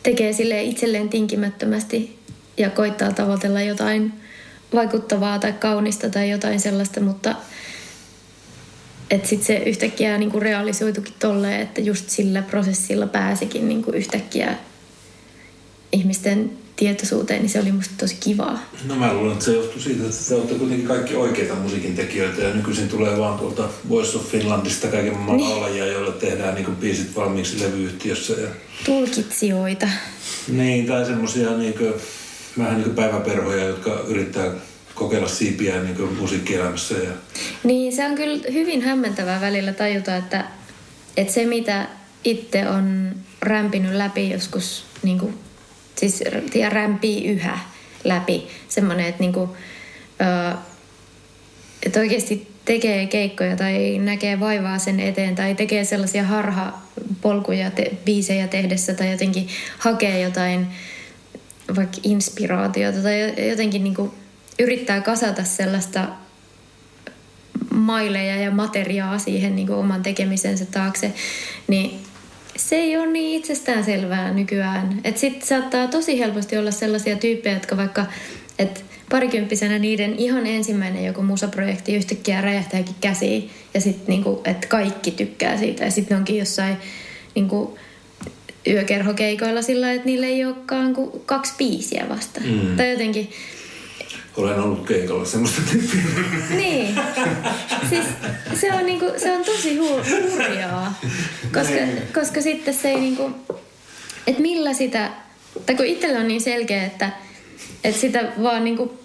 [0.03, 2.19] tekee sille itselleen tinkimättömästi
[2.57, 4.13] ja koittaa tavoitella jotain
[4.73, 7.35] vaikuttavaa tai kaunista tai jotain sellaista, mutta
[9.11, 14.55] että sitten se yhtäkkiä niinku realisoitukin tolleen, että just sillä prosessilla pääsikin niinku yhtäkkiä
[15.91, 18.59] ihmisten tietoisuuteen, niin se oli musta tosi kivaa.
[18.85, 22.41] No mä luulen, että se johtuu siitä, että te olette kuitenkin kaikki oikeita musiikin tekijöitä
[22.41, 25.49] ja nykyisin tulee vaan tuolta Voice of Finlandista kaiken maailman Niin.
[25.49, 28.33] laulajia, joille tehdään niin biisit valmiiksi levyyhtiössä.
[28.33, 28.47] Ja...
[28.85, 29.87] Tulkitsijoita.
[30.47, 31.93] Niin, tai semmosia niin kuin,
[32.57, 34.51] vähän niin päiväperhoja, jotka yrittää
[34.95, 36.95] kokeilla siipiä niin musiikkielämässä.
[36.95, 37.11] Ja...
[37.63, 40.45] Niin, se on kyllä hyvin hämmentävää välillä tajuta, että,
[41.17, 41.87] että se mitä
[42.23, 45.37] itse on rämpinyt läpi joskus, niin kuin,
[45.95, 46.23] siis
[46.55, 47.59] ja rämpii yhä
[48.03, 49.49] läpi, semmoinen, että, niin kuin,
[51.83, 58.47] että oikeasti tekee keikkoja tai näkee vaivaa sen eteen tai tekee sellaisia harhapolkuja te, biisejä
[58.47, 59.47] tehdessä tai jotenkin
[59.77, 60.67] hakee jotain
[61.75, 64.11] vaikka inspiraatiota tai jotenkin niin kuin
[64.59, 66.07] yrittää kasata sellaista
[67.73, 71.13] maileja ja materiaa siihen niin kuin oman tekemisensä taakse,
[71.67, 71.99] niin
[72.55, 75.01] se ei ole niin itsestään selvää nykyään.
[75.15, 78.05] Sitten saattaa tosi helposti olla sellaisia tyyppejä, jotka vaikka,
[78.59, 85.11] että parikymppisenä niiden ihan ensimmäinen joku musaprojekti yhtäkkiä räjähtääkin käsiin ja sitten niinku, että kaikki
[85.11, 86.77] tykkää siitä ja sitten onkin jossain
[87.35, 87.77] niinku,
[88.67, 92.41] yökerhokeikoilla sillä että niillä ei olekaan kuin kaksi biisiä vasta.
[92.45, 92.75] Mm.
[92.77, 93.29] Tai jotenkin,
[94.37, 96.01] Olen ollut keikalla semmoista tyyppiä.
[96.55, 96.95] niin.
[97.89, 98.05] Siis
[98.61, 100.99] se on, niinku, se on tosi hu- hurjaa,
[101.53, 101.73] koska,
[102.19, 103.31] koska sitten se ei niinku,
[104.27, 105.11] että millä sitä,
[105.65, 107.09] tai kun itsellä on niin selkeä, että,
[107.83, 109.04] että sitä vaan niinku,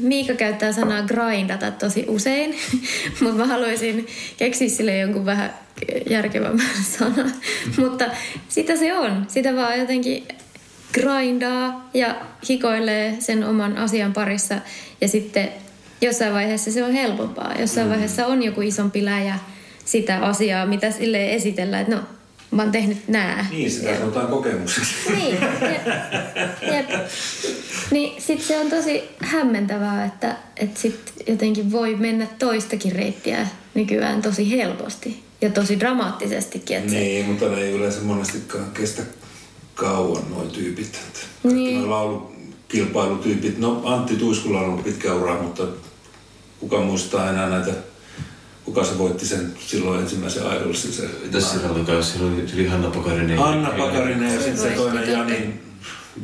[0.00, 2.54] Miika käyttää sanaa grindata tosi usein,
[3.20, 4.06] mutta mä haluaisin
[4.36, 5.54] keksiä sille jonkun vähän
[6.10, 6.66] järkevämmän
[6.98, 7.32] sanan.
[7.76, 8.04] mutta
[8.48, 9.24] sitä se on.
[9.28, 10.28] Sitä vaan jotenkin
[10.92, 12.16] grindaa ja
[12.48, 14.54] hikoilee sen oman asian parissa
[15.00, 15.48] ja sitten
[16.00, 17.54] jossain vaiheessa se on helpompaa.
[17.60, 19.38] Jossain vaiheessa on joku isompi läjä
[19.84, 22.02] sitä asiaa, mitä sille esitellään, että no
[22.50, 23.46] mä oon tehnyt nää.
[23.50, 24.94] Niin, sitä sanotaan kokemukseksi.
[25.16, 25.86] Niin, jep.
[26.72, 26.90] jep.
[27.90, 34.22] Niin sit se on tosi hämmentävää, että, että sit jotenkin voi mennä toistakin reittiä nykyään
[34.22, 36.76] tosi helposti ja tosi dramaattisestikin.
[36.76, 39.02] Että se, Niin, mutta ne ei yleensä monestikaan kestä
[39.74, 40.86] kauan noin tyypit.
[40.86, 41.00] Että
[41.42, 41.78] kaikki Niin.
[41.78, 41.90] niin.
[41.90, 43.58] laulukilpailutyypit.
[43.58, 45.62] No Antti Tuiskulla on ollut pitkä ura, mutta
[46.60, 47.70] kuka muistaa enää näitä,
[48.64, 50.92] kuka se voitti sen silloin ensimmäisen idolsin.
[50.92, 52.02] Se Mitäs siellä oli kai?
[52.02, 53.38] Siellä oli, oli Hanna Pakarinen.
[53.38, 55.12] Anna Pakarinen ja Se sitten se toinen.
[55.12, 55.64] Jani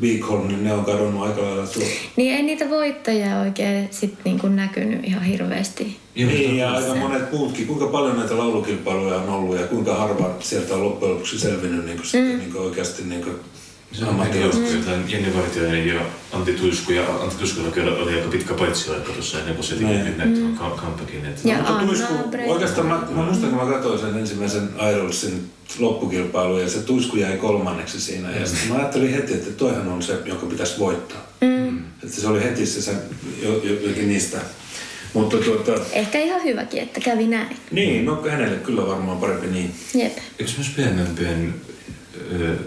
[0.00, 1.82] Beacon, niin ne on kadonnut aika lailla tuo.
[2.16, 5.96] niin ei niitä voittajia oikein sit niinku näkynyt ihan hirveästi.
[6.14, 7.66] Niin, ja aika monet muutkin.
[7.66, 11.96] Kuinka paljon näitä laulukilpailuja on ollut ja kuinka harva sieltä on loppujen lopuksi selvinnyt niin
[11.96, 12.38] kuin, mm.
[12.38, 13.36] niin kuin oikeasti niin kuin
[13.92, 14.26] Se on
[14.78, 16.00] jotain Jenni Vartiainen ja
[16.32, 16.92] Antti Tuisku.
[16.92, 20.04] Ja Antti Tuiskullakin oli aika pitkä paitsioaika tuossa ennen kuin se teki Niin.
[20.04, 20.56] nyt näitä mm.
[20.56, 21.26] comebackin.
[21.26, 21.40] Et...
[21.44, 22.14] Ja Mutta Anna Tuisku,
[22.46, 27.36] oikeastaan mä, mä muistan, kun mä katsoin sen ensimmäisen Idolsin loppukilpailun ja se Tuisku jäi
[27.36, 28.30] kolmanneksi siinä.
[28.30, 31.26] Ja sitten mä ajattelin heti, että toihan on se, joka pitäisi voittaa.
[31.40, 31.78] Mm.
[31.78, 32.92] Että se oli heti se, se
[33.42, 34.38] jo, jo, jokin niistä.
[35.14, 37.56] Mutta tuota, Ehkä ihan hyväkin, että kävi näin.
[37.70, 39.74] niin, no hänelle kyllä varmaan parempi niin.
[39.94, 40.18] Jep.
[40.38, 41.54] Eikö myös pienempien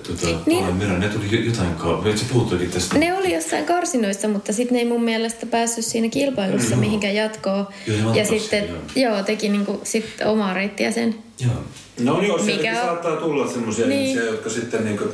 [0.04, 0.38] tota, Niin.
[0.46, 0.76] niin.
[0.76, 2.18] Miran, ne tuli jo- jotain kauan.
[2.18, 2.98] Se puhuttuikin tästä.
[2.98, 7.68] Ne oli jossain karsinoissa, mutta sitten ne ei mun mielestä päässyt siinä kilpailussa mihinkään jatkoon.
[7.88, 8.78] Joo, ja sitten joo.
[9.16, 9.24] joo.
[9.24, 11.16] teki niinku sit omaa reittiä sen.
[11.40, 11.54] Joo.
[12.00, 14.00] No joo, Mikä saattaa tulla semmoisia Niin.
[14.00, 14.10] niin.
[14.10, 15.10] ihmisiä, jotka sitten niin kuin,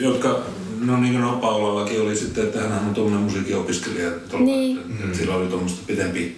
[0.00, 0.42] jotka,
[0.80, 4.10] no niin kuin Noppaulallakin oli sitten, että hän on tuommoinen musiikin opiskelija.
[4.10, 4.78] Tuolla, Niin.
[4.78, 6.36] että, että sillä oli tuommoista pitempi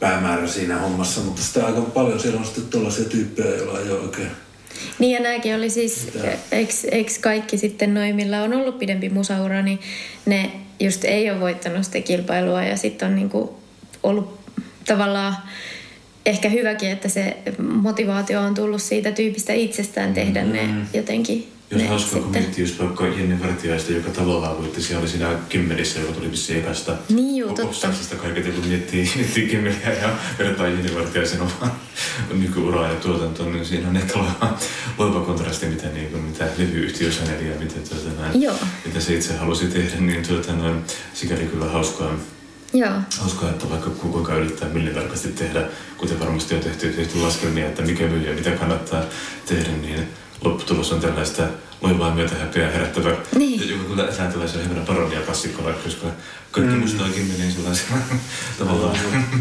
[0.00, 4.00] päämäärä siinä hommassa, mutta sitä aika paljon siellä on sitten tuollaisia tyyppejä, joilla ei ole
[4.00, 4.28] oikein
[4.98, 6.08] Niin ja nämäkin oli siis,
[6.90, 9.80] eikö, kaikki sitten noin, millä on ollut pidempi musaura, niin
[10.26, 10.50] ne
[10.80, 12.62] just ei ole voittanut sitä kilpailua.
[12.64, 13.56] Ja sitten on niinku
[14.02, 14.40] ollut
[14.86, 15.36] tavallaan
[16.26, 21.88] ehkä hyväkin, että se motivaatio on tullut siitä tyypistä itsestään tehdä ne jotenkin Jos ne
[21.88, 26.12] hauskaa, kun miettii just vaikka Jenni Vartiaista, joka tavallaan voitti, siellä oli siinä kymmenissä, joka
[26.12, 27.88] tuli vissiin ekasta Niin juu, totta.
[28.22, 30.08] Kaiket, kun miettii, miettii kymmeniä ja
[30.38, 31.72] vertaa Jenni Vartiaisen omaan
[32.32, 34.58] nykyuraa ja tuotantoon, niin siinä on ehkä loiva,
[34.98, 38.56] loiva kontrasti, mitä, niin kuin, mitä levyyhtiö saneli ja mitä, tuota, näin, Joo.
[38.84, 40.84] mitä se itse halusi tehdä, niin tuota, noin,
[41.14, 42.14] sikäli kyllä hauskaa.
[42.74, 42.92] Joo.
[43.20, 47.82] Hauskaa, että vaikka ku- kuinka yrittää millitarkasti tehdä, kuten varmasti on tehty, tehty laskelmia, että
[47.82, 49.02] mikä myy ja mitä kannattaa
[49.46, 50.08] tehdä, niin
[50.44, 51.42] lopputulos on tällaista
[51.80, 53.10] loivaa myötähäpeää herättävä.
[53.38, 53.60] Niin.
[53.60, 56.06] Ja joka kyllä säätelee sen hyvänä parodia klassikkona, koska
[56.50, 56.80] kaikki mm.
[56.80, 57.96] mustaakin menee sellaisena
[58.58, 58.96] tavallaan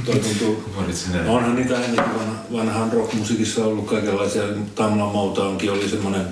[0.05, 0.63] Toi tuntuu,
[1.27, 4.43] onhan niitä ennenkin vanha, vanhaan rockmusiikissa ollut kaikenlaisia.
[4.75, 6.25] Tamla Motownkin oli semmoinen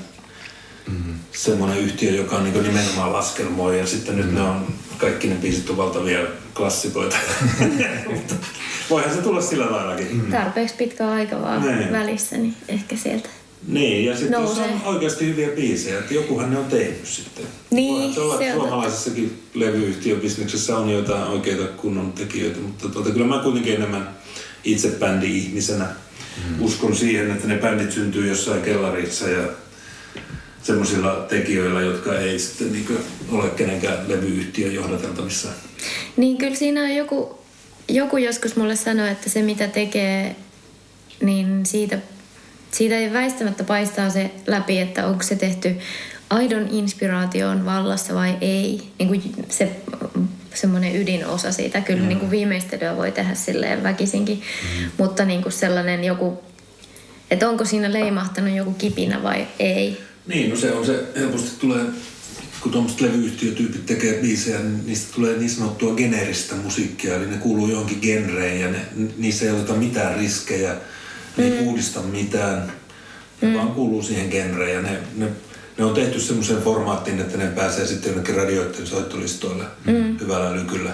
[0.87, 1.13] Mm.
[1.31, 4.65] semmoinen yhtiö, joka on niin nimenomaan laskelmoi ja sitten nyt ne on,
[4.97, 6.19] kaikki ne biisit on valtavia
[6.55, 7.15] klassikoita.
[8.89, 10.15] Voihan se tulla sillä laillakin.
[10.15, 10.31] Mm.
[10.31, 11.91] Tarpeeksi pitkä aika vaan Niin.
[11.91, 13.29] välissä, niin ehkä sieltä.
[13.67, 17.45] Niin, ja sitten jos on oikeasti hyviä biisejä, että jokuhan ne on tehnyt sitten.
[17.71, 22.89] Niin, Voihan se olla, se että on suomalaisessakin levyyhtiöbisneksessä on joitain oikeita kunnon tekijöitä, mutta
[22.89, 24.09] tuota, kyllä mä kuitenkin enemmän
[24.63, 26.65] itse bändi-ihmisenä mm.
[26.65, 29.47] uskon siihen, että ne bändit syntyy jossain kellarissa ja
[30.63, 32.87] semmoisilla tekijöillä, jotka ei sitten niin
[33.31, 35.49] ole kenenkään levyyhtiön johdateltavissa.
[36.17, 37.39] Niin kyllä siinä on joku,
[37.89, 40.35] joku joskus mulle sanoi, että se mitä tekee,
[41.21, 41.99] niin siitä,
[42.71, 45.75] siitä ei väistämättä paistaa se läpi, että onko se tehty
[46.29, 48.81] aidon inspiraation vallassa vai ei.
[48.99, 49.71] Niin kuin se
[50.53, 51.81] semmoinen ydinosa siitä.
[51.81, 54.91] Kyllä niin kuin viimeistelyä voi tehdä silleen väkisinkin, mm.
[54.97, 56.43] mutta niin kuin sellainen joku,
[57.31, 60.01] että onko siinä leimahtanut joku kipinä vai ei.
[60.27, 61.85] Niin, no se on se, helposti tulee,
[62.61, 67.67] kun tuommoiset levyyhtiötyypit tekee biisejä, niin niistä tulee niin sanottua geneeristä musiikkia, eli ne kuuluu
[67.67, 68.79] johonkin genreen ja ne,
[69.17, 70.75] niissä ei oteta mitään riskejä,
[71.37, 72.71] ne ei uudista mitään,
[73.41, 75.27] ne vaan kuuluu siihen genreen ja ne, ne,
[75.77, 80.19] ne on tehty semmoiseen formaattiin, että ne pääsee sitten jonnekin radioiden soittolistoille mm.
[80.19, 80.91] hyvällä lykyllä.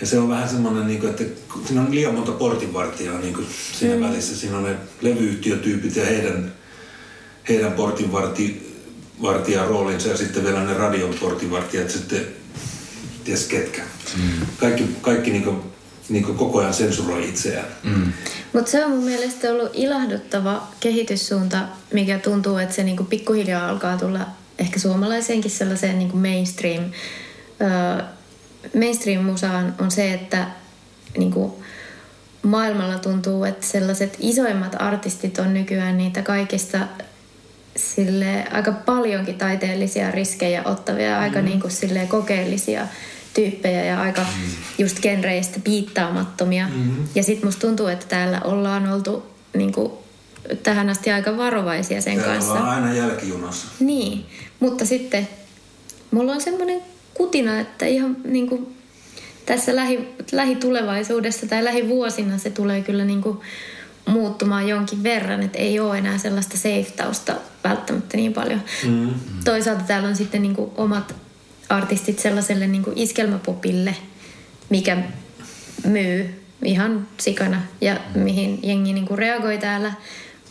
[0.00, 1.24] Ja se on vähän semmoinen, niin kuin, että
[1.66, 4.02] siinä on liian monta portinvartijaa niin kuin siinä mm.
[4.02, 4.36] välissä.
[4.36, 6.52] Siinä on ne levyyhtiötyypit ja heidän,
[7.48, 12.26] heidän portinvartijan roolinsa ja sitten vielä ne radion portinvartijat sitten
[13.24, 13.82] ties ketkä.
[14.16, 14.46] Mm.
[14.56, 15.71] Kaikki, kaikki niin kuin,
[16.08, 17.66] niin kuin koko ajan sensuroi itseään.
[17.82, 18.12] Mm.
[18.52, 21.58] Mutta se on mun mielestä ollut ilahduttava kehityssuunta,
[21.92, 24.26] mikä tuntuu, että se niinku pikkuhiljaa alkaa tulla
[24.58, 26.84] ehkä suomalaiseenkin sellaiseen niinku mainstream,
[27.60, 28.04] öö,
[28.74, 30.46] mainstream-musaan on se, että
[31.18, 31.62] niinku
[32.42, 36.78] maailmalla tuntuu, että sellaiset isoimmat artistit on nykyään niitä kaikista
[37.76, 41.22] sille aika paljonkin taiteellisia riskejä ottavia, mm.
[41.22, 42.86] aika niinku silleen kokeellisia
[43.34, 44.50] tyyppejä ja aika mm.
[44.78, 46.68] just genreistä piittaamattomia.
[46.68, 46.96] Mm.
[47.14, 50.02] Ja sit musta tuntuu, että täällä ollaan oltu niinku,
[50.62, 52.52] tähän asti aika varovaisia sen Täällä kanssa.
[52.52, 53.66] ollaan aina jälkijunassa.
[53.80, 54.26] Niin,
[54.60, 55.28] mutta sitten
[56.10, 56.80] mulla on semmoinen
[57.14, 58.76] kutina, että ihan niin kuin
[59.46, 63.38] tässä lähi, lähitulevaisuudessa tai lähivuosina se tulee kyllä niin kuin
[64.06, 68.60] muuttumaan jonkin verran, että ei ole enää sellaista safe-tausta välttämättä niin paljon.
[68.86, 69.10] Mm.
[69.44, 71.14] Toisaalta täällä on sitten niin kuin omat
[71.72, 73.96] artistit sellaiselle niin kuin iskelmäpopille,
[74.70, 74.96] mikä
[75.84, 79.92] myy ihan sikana ja mihin jengi niin kuin reagoi täällä.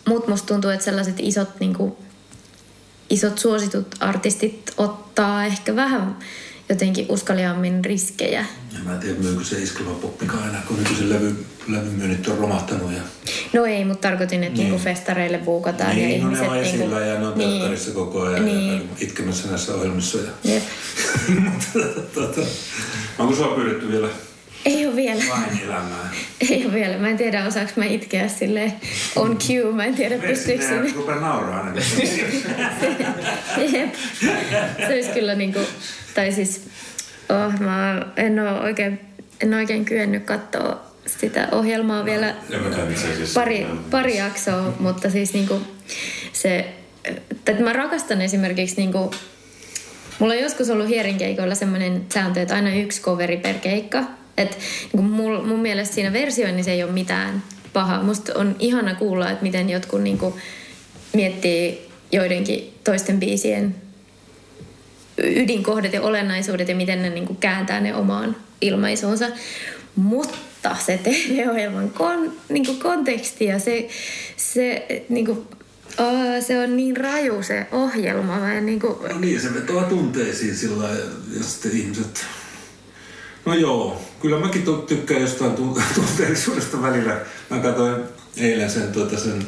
[0.08, 1.94] Mutta musta tuntuu, että sellaiset isot, niin kuin,
[3.10, 6.18] isot suositut artistit ottaa ehkä vähän
[6.72, 8.46] jotenkin uskaliaammin riskejä.
[8.74, 12.92] Ja mä en tiedä, myykö se iskelmä poppikaan enää, kun nykyisin levy, levymyynnit on romahtanut.
[12.92, 13.02] Ja...
[13.54, 14.64] No ei, mutta tarkoitin, että niin.
[14.70, 16.52] niinku festareille buukataan ja Niin, no ne ihmiset...
[16.52, 18.74] on esillä niinku, ja ne on niin, telkkarissa koko ajan Niin.
[18.74, 20.18] ja itkemässä näissä ohjelmissa.
[20.18, 20.52] Ja...
[20.54, 20.64] Jep.
[22.16, 22.42] tota,
[23.20, 24.08] onko sua pyydetty vielä
[24.66, 25.24] Ei ole vielä.
[25.30, 26.10] vain elämään?
[26.50, 26.98] Ei ole vielä.
[26.98, 28.74] Mä en tiedä, osaanko mä itkeä sille
[29.16, 29.72] on cue.
[29.74, 31.74] Mä en tiedä, pystyykö Sinne rupea nauraa.
[33.74, 33.96] Jep.
[34.78, 35.60] Se olisi kyllä niinku...
[36.14, 36.68] Tai siis...
[37.30, 39.00] Oh, mä en ole oikein,
[39.42, 42.36] en oikein kyennyt katsoa sitä ohjelmaa vielä
[42.92, 43.40] itse asiassa.
[43.40, 45.62] pari, pari jaksoa, mutta siis niinku
[46.34, 46.66] se,
[47.48, 49.12] että mä rakastan esimerkiksi niinku,
[50.20, 54.04] mulla on joskus ollut hierinkeikoilla semmoinen sääntö, että aina yksi coveri per keikka.
[54.38, 57.44] Että niinku mul, mun mielestä siinä versioinnissa ei ole mitään
[57.74, 58.04] pahaa.
[58.04, 60.40] Musta on ihana kuulla, että miten jotkut niinku
[61.14, 63.76] miettii joidenkin toisten biisien
[65.24, 69.26] ydinkohdat ja olennaisuudet ja miten ne niinku kääntää ne omaan ilmaisuunsa.
[69.96, 73.88] Mutta se TV-ohjelman kon, niin kuin konteksti ja se,
[74.38, 75.38] se, niin kuin,
[75.98, 78.40] oh, se on niin raju se ohjelma.
[78.40, 80.90] Mä en, niin kuin, No niin, se vetoaa tunteisiin sillä
[81.38, 82.26] ja sitten ihmiset...
[83.46, 87.18] No joo, kyllä mäkin tykkään jostain tu- tunteellisuudesta välillä.
[87.50, 88.04] Mä katsoin
[88.38, 89.46] eilen sen, tuota, sen,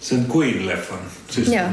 [0.00, 1.68] sen Queen-leffan, siis Joo.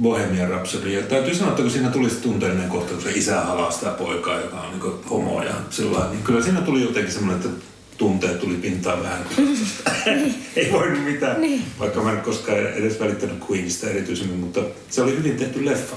[0.00, 0.90] Bohemian Rhapsody.
[0.92, 3.90] Ja täytyy sanoa, että kun siinä tuli se tunteellinen kohta, kun se isä halaa sitä
[3.90, 7.64] poikaa, joka on niin homo ja sillä niin kyllä siinä tuli jotenkin semmoinen, että
[7.98, 9.24] tunteet tuli pintaan vähän
[10.56, 11.62] Ei voinut mitään, Niin.
[11.78, 15.96] vaikka mä en koskaan edes välittänyt Queenista erityisemmin, mutta se oli hyvin tehty leffa.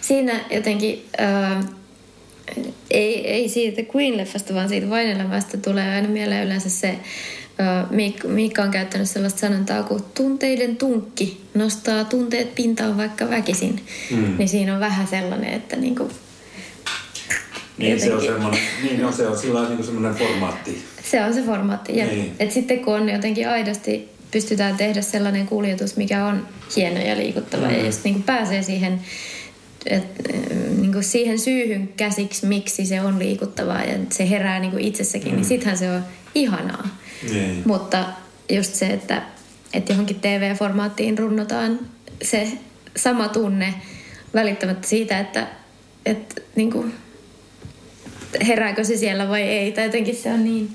[0.00, 1.62] siinä jotenkin, ää,
[2.90, 6.98] ei, ei siitä Queen-leffasta, vaan siitä Vainelämästä tulee aina mieleen yleensä se,
[8.28, 13.80] Miikka, on käyttänyt sellaista sanontaa kuin tunteiden tunkki nostaa tunteet pintaan vaikka väkisin.
[14.10, 14.36] Mm.
[14.38, 16.10] Niin siinä on vähän sellainen, että niinku,
[17.78, 18.34] Niin se on Jotenkin.
[18.34, 20.84] semmoinen, niin no, se on sillä niin semmoinen formaatti.
[21.10, 21.96] se on se formaatti.
[21.96, 22.34] Ja Niin.
[22.38, 27.66] et sitten kun on jotenkin aidosti pystytään tehdä sellainen kuljetus, mikä on hieno ja liikuttava
[27.66, 27.74] mm.
[27.74, 29.00] ja just niinku pääsee siihen
[29.86, 30.04] et,
[30.76, 35.36] niin siihen syyhyn käsiksi, miksi se on liikuttavaa ja se herää niin kuin itsessäkin, mm.
[35.36, 36.02] niin sittenhän se on
[36.34, 36.88] ihanaa.
[37.22, 37.62] Niin.
[37.66, 38.04] Mutta
[38.48, 39.22] just se, että,
[39.72, 41.78] että johonkin TV-formaattiin runnotaan
[42.22, 42.52] se
[42.96, 43.74] sama tunne
[44.34, 45.46] välittämättä siitä, että,
[46.06, 46.94] että niin kuin,
[48.46, 49.72] herääkö se siellä vai ei.
[49.72, 50.68] Tai jotenkin se on niin...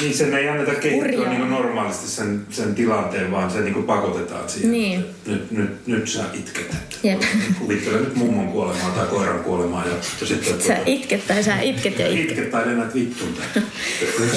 [0.00, 4.72] Niin sen ei anneta kehittyä niin normaalisti sen, sen tilanteen, vaan se niin pakotetaan siihen.
[4.72, 5.00] Niin.
[5.00, 6.76] että Nyt, nyt, nyt sä itket.
[7.02, 7.20] Jep.
[7.58, 11.98] Kuvittele nyt mummon kuolemaa tai koiran kuolemaa ja, ja sitten Sä itket tai sä itket
[11.98, 12.30] ja itket.
[12.30, 13.34] itket tai lennät vittuun.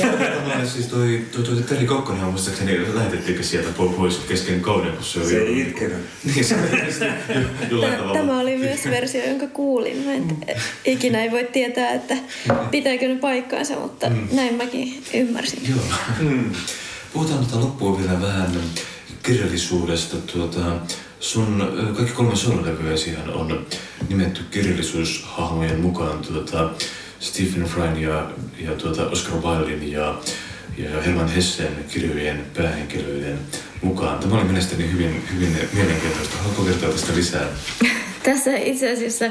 [0.01, 5.03] Tämä siis toi, toi, toi Terri Kokkonenhan muistaakseni lähetettiinkö sieltä po- pois kesken kauden, kun
[5.03, 5.29] se oli...
[5.29, 5.97] Se ei itkenyt.
[6.35, 6.55] Niin se
[7.69, 8.13] jollain Tämä, tavalla.
[8.19, 9.97] tämä oli myös versio, jonka kuulin.
[9.97, 10.37] Mä en,
[10.85, 12.17] ikinä ei voi tietää, että
[12.71, 15.59] pitääkö ne paikkaansa, mutta näin mäkin ymmärsin.
[15.69, 15.79] Joo.
[17.13, 18.51] Puhutaan tuota loppuun vielä vähän
[19.23, 20.17] kirjallisuudesta.
[20.17, 20.59] Tuota,
[21.19, 23.65] sun kaikki kolme sololevyäsihän on
[24.09, 26.69] nimetty kirjallisuushahmojen mukaan tuota,
[27.19, 30.19] Stephen Fryn ja, ja tuota Oscar Wildein ja,
[30.77, 33.39] ja Herman Hessen kirjojen päähenkilöiden
[33.81, 34.19] mukaan.
[34.19, 36.37] Tämä oli mielestäni hyvin, hyvin mielenkiintoista.
[36.37, 37.47] Haluatko kertoa tästä lisää?
[38.23, 39.25] Tässä itse asiassa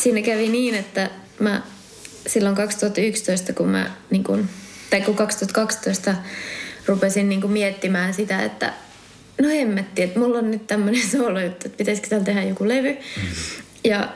[0.00, 1.62] siinä kävi niin, että mä
[2.26, 4.48] silloin 2011, kun mä niin kun,
[4.90, 6.14] tai kun 2012
[6.86, 8.72] rupesin niin kun miettimään sitä, että
[9.42, 12.96] no hemmetti, että mulla on nyt tämmöinen soolojuttu, että pitäisikö täällä tehdä joku levy.
[13.84, 14.08] Ja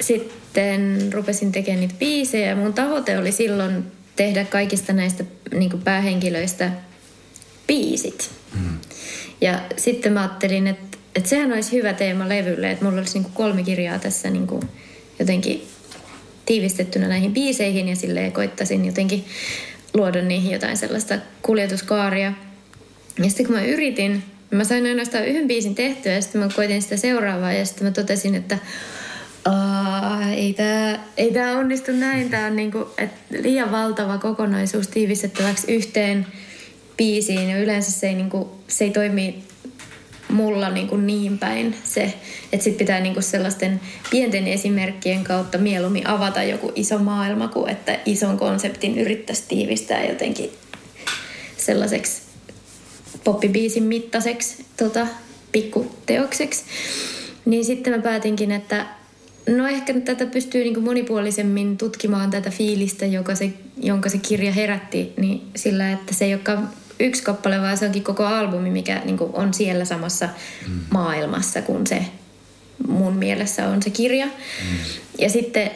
[0.00, 3.84] sitten rupesin tekemään niitä biisejä ja mun tavoite oli silloin
[4.16, 5.24] tehdä kaikista näistä
[5.54, 6.70] niin päähenkilöistä
[7.66, 8.30] biisit.
[9.40, 13.32] Ja sitten mä ajattelin, että, että sehän olisi hyvä teema levylle, että mulla olisi niin
[13.34, 14.48] kolme kirjaa tässä niin
[15.18, 15.68] jotenkin
[16.46, 19.24] tiivistettynä näihin biiseihin ja silleen koittaisin jotenkin
[19.94, 22.32] luoda niihin jotain sellaista kuljetuskaaria.
[23.18, 26.82] Ja sitten kun mä yritin, mä sain ainoastaan yhden biisin tehtyä ja sitten mä koitin
[26.82, 28.58] sitä seuraavaa ja sitten mä totesin, että
[30.36, 32.30] ei tämä ei tää onnistu näin.
[32.30, 36.26] Tämä on niinku, et liian valtava kokonaisuus tiivistettäväksi yhteen
[36.96, 39.42] biisiin ja yleensä se ei, niinku, se ei toimi
[40.32, 42.14] mulla niinku niin päin se,
[42.52, 43.80] että sit pitää niinku sellaisten
[44.10, 50.50] pienten esimerkkien kautta mieluummin avata joku iso maailma kuin että ison konseptin yrittäisi tiivistää jotenkin
[51.56, 52.22] sellaiseksi
[53.24, 55.06] poppibiisin mittaiseksi tota,
[55.52, 56.64] pikkuteokseksi.
[57.44, 58.86] Niin sitten mä päätinkin, että
[59.48, 63.52] no ehkä tätä pystyy niin monipuolisemmin tutkimaan tätä fiilistä, joka se,
[63.82, 66.70] jonka se kirja herätti, niin sillä, että se ei olekaan
[67.02, 70.28] yksi kappale, vaan se onkin koko albumi, mikä niin on siellä samassa
[70.68, 70.80] mm.
[70.90, 72.04] maailmassa kuin se
[72.88, 74.26] mun mielessä on se kirja.
[74.26, 74.78] Mm.
[75.18, 75.70] Ja sitten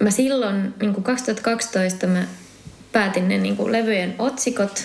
[0.00, 2.26] mä silloin, niin kuin 2012, mä
[2.92, 4.84] päätin ne niin kuin levyjen otsikot.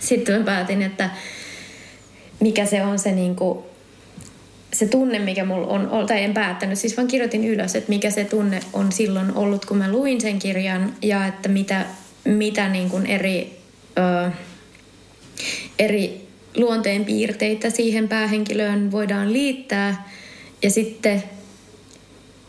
[0.00, 1.10] Sitten mä päätin, että
[2.40, 3.58] mikä se on se, niin kuin,
[4.72, 8.24] se tunne, mikä mulla on, tai en päättänyt, siis vaan kirjoitin ylös, että mikä se
[8.24, 11.86] tunne on silloin ollut, kun mä luin sen kirjan ja että mitä,
[12.24, 13.60] mitä niin kuin eri,
[13.98, 14.30] ö,
[15.78, 20.10] eri luonteenpiirteitä siihen päähenkilöön voidaan liittää.
[20.62, 21.22] Ja sitten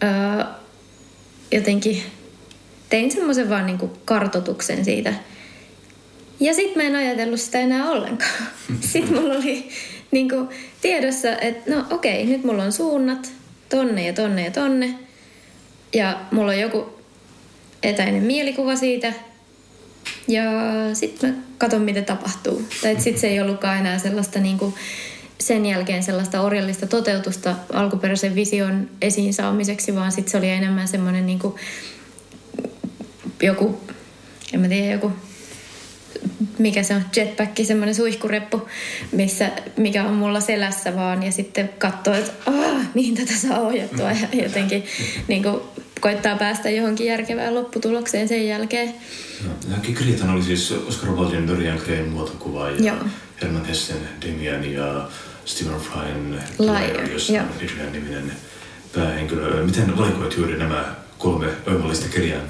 [0.03, 0.45] ö,
[1.51, 2.03] jotenkin
[2.89, 5.13] tein semmoisen vaan niin kartotuksen siitä.
[6.39, 8.47] Ja sitten mä en ajatellut sitä enää ollenkaan.
[8.91, 9.69] Sitten mulla oli
[10.11, 10.47] niin kuin
[10.81, 13.31] tiedossa, että no okei, nyt mulla on suunnat
[13.69, 14.95] tonne ja tonne ja tonne.
[15.93, 16.85] Ja mulla on joku
[17.83, 19.13] etäinen mielikuva siitä.
[20.27, 20.43] Ja
[20.93, 22.67] sitten mä katon, mitä tapahtuu.
[22.81, 24.73] Tai sitten se ei ollutkaan enää sellaista niin kuin
[25.39, 31.25] sen jälkeen sellaista orjallista toteutusta alkuperäisen vision esiin saamiseksi, vaan sitten se oli enemmän semmoinen
[31.25, 31.39] niin
[33.41, 33.81] joku
[34.53, 35.11] en mä tiedä, joku
[36.59, 38.61] mikä se on, jetpack, semmoinen suihkureppu,
[39.11, 42.31] missä, mikä on mulla selässä vaan ja sitten katsoo, että
[42.93, 44.83] mihin tätä saa ohjattua ja jotenkin
[45.27, 45.61] niin kuin,
[46.01, 48.93] koittaa päästä johonkin järkevään lopputulokseen sen jälkeen.
[49.69, 52.97] No, Kikriithan oli siis Oscar Wilden Dorian Grayn muotokuva ja Joo.
[53.41, 55.07] Herman Hessen Demian ja
[55.45, 58.31] Stephen Fryn Liar, jossa on Adrian niminen
[58.95, 59.63] päähenkilö.
[59.65, 62.41] Miten valikoit juuri nämä kolme oivallista kirjaa?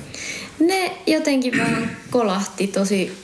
[0.60, 3.18] Ne jotenkin vaan kolahti tosi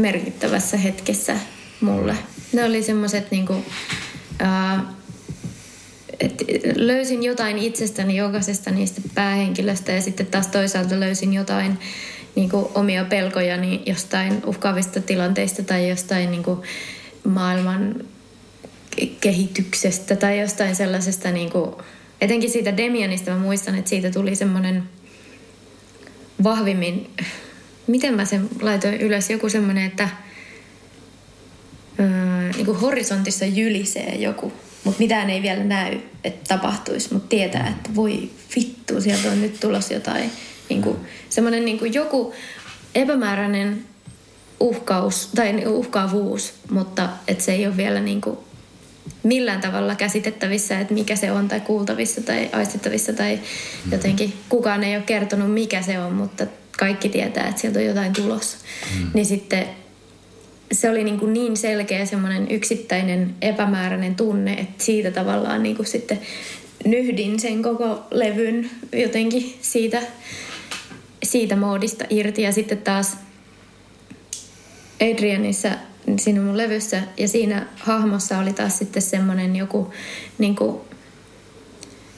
[0.00, 1.36] merkittävässä hetkessä
[1.80, 2.16] mulle.
[2.52, 3.64] Ne oli semmoiset niinku,
[4.38, 4.84] ää,
[6.20, 6.44] että
[6.76, 11.78] löysin jotain itsestäni jokaisesta niistä päähenkilöstä ja sitten taas toisaalta löysin jotain
[12.34, 16.62] niinku omia pelkojani jostain uhkaavista tilanteista tai jostain niinku
[17.24, 17.94] maailman
[19.00, 21.82] ke- kehityksestä tai jostain sellaisesta niinku,
[22.20, 24.82] etenkin siitä Demianista mä muistan, että siitä tuli semmoinen
[26.44, 27.10] vahvimmin,
[27.86, 30.08] miten mä sen laitoin ylös, joku semmoinen, että
[32.00, 34.52] öö, niin kuin horisontissa jylisee joku,
[34.88, 39.60] mutta mitään ei vielä näy, että tapahtuisi, mutta tietää, että voi vittu, sieltä on nyt
[39.60, 40.30] tulossa jotain.
[40.68, 40.96] Niin kuin,
[41.28, 42.34] semmoinen niin kuin joku
[42.94, 43.84] epämääräinen
[44.60, 48.38] uhkaus tai uhkaavuus, mutta että se ei ole vielä niin kuin
[49.22, 53.40] millään tavalla käsitettävissä, että mikä se on tai kuultavissa tai aistittavissa tai
[53.92, 56.46] jotenkin kukaan ei ole kertonut mikä se on, mutta
[56.78, 58.58] kaikki tietää, että sieltä on jotain tulossa.
[58.98, 59.10] Mm.
[59.14, 59.66] Niin sitten
[60.72, 65.86] se oli niin, kuin niin selkeä semmoinen yksittäinen epämääräinen tunne, että siitä tavallaan niin kuin
[65.86, 66.20] sitten
[66.84, 70.02] nyhdin sen koko levyn jotenkin siitä,
[71.22, 72.42] siitä moodista irti.
[72.42, 73.16] Ja sitten taas
[75.12, 75.70] Adrianissa,
[76.18, 79.92] siinä mun levyssä, ja siinä hahmossa oli taas sitten semmoinen joku,
[80.38, 80.80] niin kuin,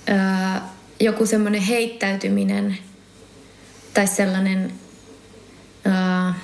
[0.06, 0.68] ää,
[1.00, 2.78] joku semmoinen heittäytyminen
[3.94, 4.72] tai sellainen
[5.84, 6.34] ää,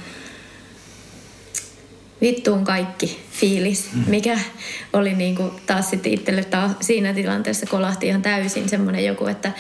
[2.26, 4.38] vittuun kaikki fiilis, mikä
[4.92, 9.52] oli niinku taas sitten itselle taas siinä tilanteessa kolahti ihan täysin semmoinen joku, että,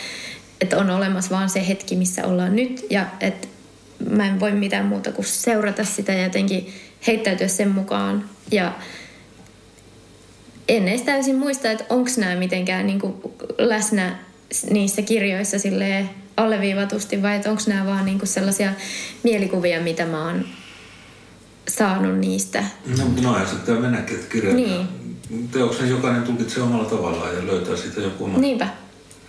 [0.60, 3.48] että on olemassa vaan se hetki, missä ollaan nyt ja että
[4.10, 6.72] mä en voi mitään muuta kuin seurata sitä ja jotenkin
[7.06, 8.24] heittäytyä sen mukaan.
[8.52, 8.72] Ja
[10.68, 14.18] en edes täysin muista, että onko nämä mitenkään niinku läsnä
[14.70, 18.72] niissä kirjoissa silleen alleviivatusti vai että onko nämä vaan niinku sellaisia
[19.22, 20.44] mielikuvia, mitä mä oon
[21.68, 22.64] saanut niistä.
[22.98, 24.86] No, noinhan se pitää mennäkin, että kirjoittaa.
[25.30, 25.48] Niin.
[25.52, 28.38] Teoksen jokainen tulkitsee omalla tavallaan ja löytää siitä joku oma.
[28.38, 28.68] Niinpä.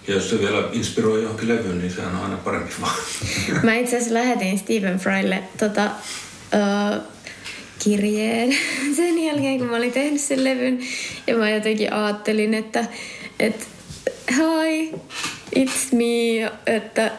[0.08, 2.96] Ja jos se vielä inspiroi johonkin levyyn, niin sehän on aina parempi vaan.
[3.64, 5.92] Mä itse asiassa lähetin Stephen Frylle tota,
[6.54, 7.02] ö,
[7.80, 8.58] kirjeen
[8.96, 10.80] sen jälkeen, kun mä olin tehnyt sen levyn.
[11.28, 12.86] Ja mä jotenkin ajattelin, että,
[13.40, 13.66] että
[14.32, 14.92] hi,
[15.56, 17.12] it's me, että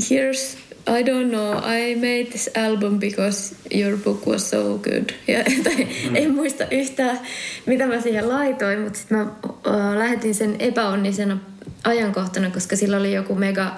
[0.00, 5.12] here's, I don't know, I made this album because your book was so good.
[5.28, 6.16] Ja, tai, mm.
[6.16, 7.20] En muista yhtään,
[7.66, 9.26] mitä mä siihen laitoin, mutta sitten mä
[9.66, 11.38] ö, lähetin sen epäonnisena
[11.84, 13.76] ajankohtana, koska sillä oli joku mega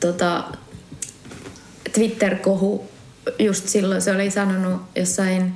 [0.00, 0.44] tota,
[1.92, 2.88] Twitter-kohu
[3.38, 4.02] just silloin.
[4.02, 5.52] Se oli sanonut jossain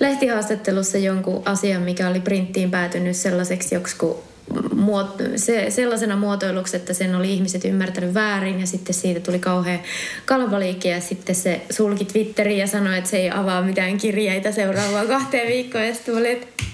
[0.00, 4.22] lehtihaastattelussa jonkun asian, mikä oli printtiin päätynyt sellaiseksi joksiku
[4.74, 9.80] muot, se, sellaisena muotoiluksi, että sen oli ihmiset ymmärtänyt väärin ja sitten siitä tuli kauhean
[10.24, 15.08] kalvaliikki ja sitten se sulki Twitteriin ja sanoi, että se ei avaa mitään kirjeitä seuraavaan
[15.16, 16.64] kahteen viikkoon ja sitten mä olin, että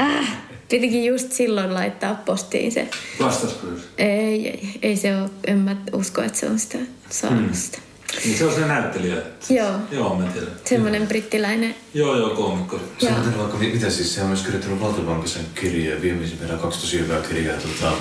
[0.00, 0.36] äh,
[0.68, 2.88] pitikin just silloin laittaa postiin se.
[3.20, 3.66] Vastasko?
[3.98, 6.78] Ei, ei, ei se ole, en mä usko, että se on sitä
[7.10, 7.54] saanut hmm.
[7.54, 7.78] sitä.
[8.24, 9.16] Niin se on se näyttelijä.
[9.50, 9.70] Joo.
[9.90, 10.50] Joo, mä tiedän.
[10.64, 11.74] Semmoinen brittiläinen.
[11.94, 12.80] Joo, joo, koomikko.
[12.98, 13.16] Se Joo.
[13.38, 17.92] vaikka, mitä siis, se on myös kirjoittanut Valtiopankisen kirjaa, viimeisimpänä kaksi tosi hyvää kirjaa tota,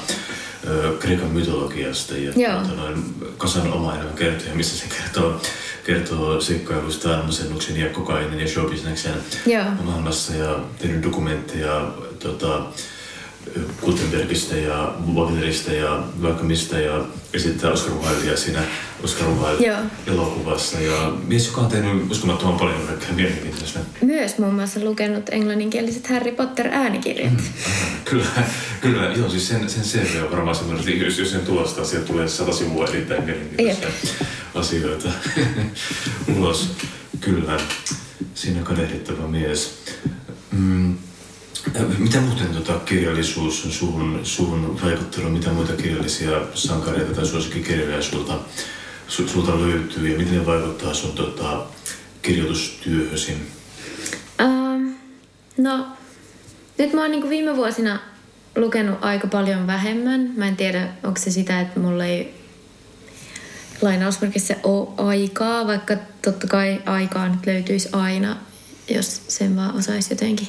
[0.99, 2.61] Kreikan mytologiasta ja Joo.
[2.61, 5.41] tota, noin, kasan oma elämän kertoja, missä se kertoo,
[5.85, 9.13] kertoo seikkailusta, masennuksen ja kokainin ja showbisneksen
[9.45, 9.65] Joo.
[9.83, 12.61] maailmassa ja tehnyt dokumentteja tota,
[13.85, 18.63] Gutenbergistä ja Wagnerista ja vaikka mistä ja esittää Oscar Wildea siinä
[19.03, 19.77] Oscar Wilde Joo.
[20.07, 23.79] elokuvassa ja mies, joka on tehnyt uskomattoman paljon kaikkea mielenkiintoista.
[24.01, 27.33] Myös muun muassa lukenut englanninkieliset Harry Potter-äänikirjat.
[28.05, 28.25] Kyllä,
[28.81, 29.03] kyllä.
[29.03, 32.53] Joo, siis sen, sen CV on varmaan semmoinen, jos, jos sen tulostaa, sieltä tulee sata
[32.53, 33.87] sivua erittäin mielenkiintoisia
[34.55, 35.09] asioita
[36.37, 36.71] ulos.
[37.19, 37.57] Kyllä,
[38.33, 39.79] siinä kadehdittava mies.
[40.51, 40.97] Mm.
[41.97, 45.33] Mitä muuten tota, kirjallisuus on suhun, suhun vaikuttanut?
[45.33, 48.39] Mitä muita kirjallisia sankareita tai suosikkikirjoja sulta,
[49.07, 51.65] su, sulta löytyy ja miten ne vaikuttaa sun tota,
[52.21, 53.37] kirjoitustyöhösi?
[54.41, 54.95] Um,
[55.57, 55.87] no,
[56.77, 57.99] nyt mä oon niinku viime vuosina
[58.55, 60.33] lukenut aika paljon vähemmän.
[60.37, 62.35] Mä en tiedä, onko se sitä, että mulla ei
[63.81, 68.37] lainausmerkissä ole aikaa, vaikka totta kai aikaa nyt löytyisi aina,
[68.89, 70.47] jos sen vaan osaisi jotenkin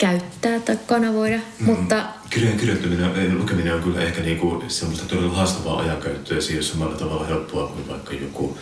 [0.00, 1.36] käyttää tai kanavoida.
[1.58, 1.66] Mm.
[1.66, 6.40] Mutta Kirjojen kirjoittaminen ja lukeminen on kyllä ehkä niinku semmoista todella haastavaa ajankäyttöä.
[6.40, 8.58] Se ei ole samalla tavalla helppoa kuin vaikka joku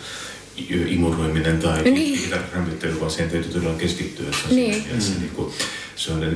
[0.87, 1.93] imuroiminen tai Niin.
[1.95, 2.31] niin.
[2.53, 4.25] rammittelu, vaan siihen täytyy todella keskittyä.
[4.31, 4.73] Se on, Niin.
[4.73, 5.53] siinä mielessä niinku,
[5.95, 6.31] se on eh,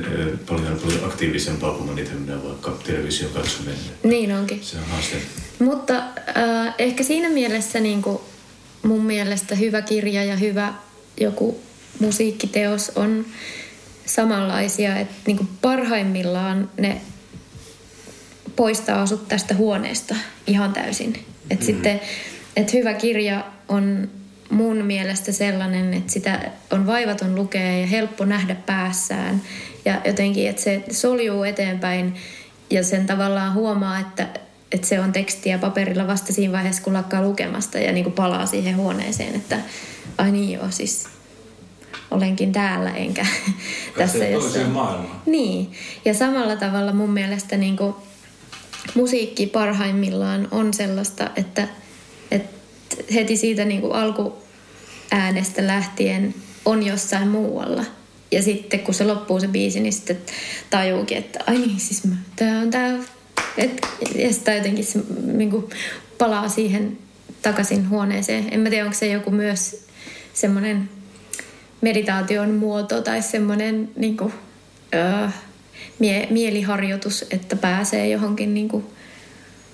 [0.48, 3.76] paljon, paljon aktiivisempaa kuin moni tämmöinen vaikka television katsominen.
[4.02, 4.60] niin onkin.
[4.64, 5.16] Se on haaste.
[5.58, 8.18] Mutta äh, ehkä siinä mielessä niin kuin
[8.82, 10.74] mun mielestä hyvä kirja ja hyvä
[11.20, 11.60] joku
[11.98, 13.26] musiikkiteos on
[14.06, 17.00] samanlaisia, että niin kuin parhaimmillaan ne
[18.56, 20.14] poistaa sut tästä huoneesta
[20.46, 21.24] ihan täysin.
[21.50, 21.66] Et mm.
[21.66, 22.00] sitten,
[22.56, 24.08] et hyvä kirja on
[24.50, 29.42] mun mielestä sellainen, että sitä on vaivaton lukea ja helppo nähdä päässään.
[29.84, 32.14] Ja jotenkin, että se soljuu eteenpäin
[32.70, 34.28] ja sen tavallaan huomaa, että,
[34.72, 38.46] että se on tekstiä paperilla vasta siinä vaiheessa, kun lakkaa lukemasta ja niin kuin palaa
[38.46, 39.58] siihen huoneeseen, että
[40.18, 41.08] ai niin joo, siis
[42.14, 43.26] olenkin täällä enkä
[43.98, 44.70] tässä jossain.
[44.70, 45.22] maailmaan.
[45.26, 45.72] Niin,
[46.04, 47.94] ja samalla tavalla mun mielestä niin kuin
[48.94, 51.68] musiikki parhaimmillaan on sellaista, että,
[52.30, 52.56] että
[53.14, 56.34] heti siitä niin kuin alkuäänestä lähtien
[56.64, 57.84] on jossain muualla.
[58.32, 60.18] Ja sitten kun se loppuu se biisi, niin sitten
[60.70, 62.98] tajuukin, että ai niin, siis mä, tää on tää.
[63.58, 65.64] Et, ja sitä jotenkin se niin kuin
[66.18, 66.98] palaa siihen
[67.42, 68.48] takaisin huoneeseen.
[68.50, 69.86] En mä tiedä, onko se joku myös
[70.34, 70.88] semmoinen
[71.84, 74.32] meditaation muoto tai semmoinen niin kuin,
[74.94, 75.28] öö,
[75.98, 78.84] mie- mieliharjoitus, että pääsee johonkin niin kuin,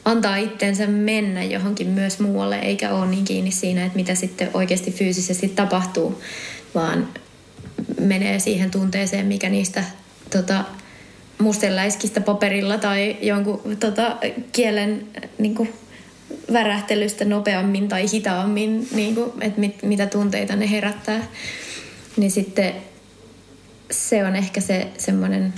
[0.04, 4.90] antaa itsensä mennä johonkin myös muualle, eikä ole niin kiinni siinä, että mitä sitten oikeasti
[4.90, 6.22] fyysisesti tapahtuu,
[6.74, 7.08] vaan
[8.00, 9.84] menee siihen tunteeseen, mikä niistä
[10.30, 10.64] tota,
[11.38, 14.16] mustenläiskistä paperilla tai jonkun tota,
[14.52, 15.06] kielen
[15.38, 15.72] niin kuin,
[16.52, 21.26] värähtelystä nopeammin tai hitaammin, niin kuin, että mit, mitä tunteita ne herättää.
[22.16, 22.74] Niin sitten
[23.90, 25.54] se on ehkä se semmoinen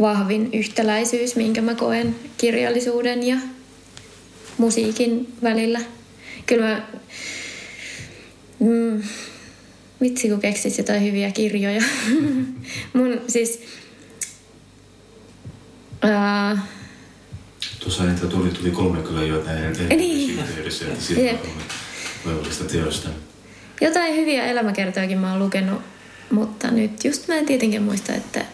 [0.00, 3.36] vahvin yhtäläisyys, minkä mä koen kirjallisuuden ja
[4.58, 5.80] musiikin välillä.
[6.46, 6.88] Kyllä mä,
[8.60, 9.02] mm,
[10.00, 11.82] vitsi kun keksis jotain hyviä kirjoja.
[12.92, 13.60] Mun siis,
[16.02, 16.66] ää,
[17.80, 20.38] Tuossa niitä tuli, tuli kolme kyllä jo näin Niin.
[20.38, 21.38] yhteydessä, että siitä
[22.26, 23.08] on teosta.
[23.82, 25.82] Jotain hyviä elämäkertojakin mä oon lukenut,
[26.30, 28.44] mutta nyt just mä en tietenkin muista, että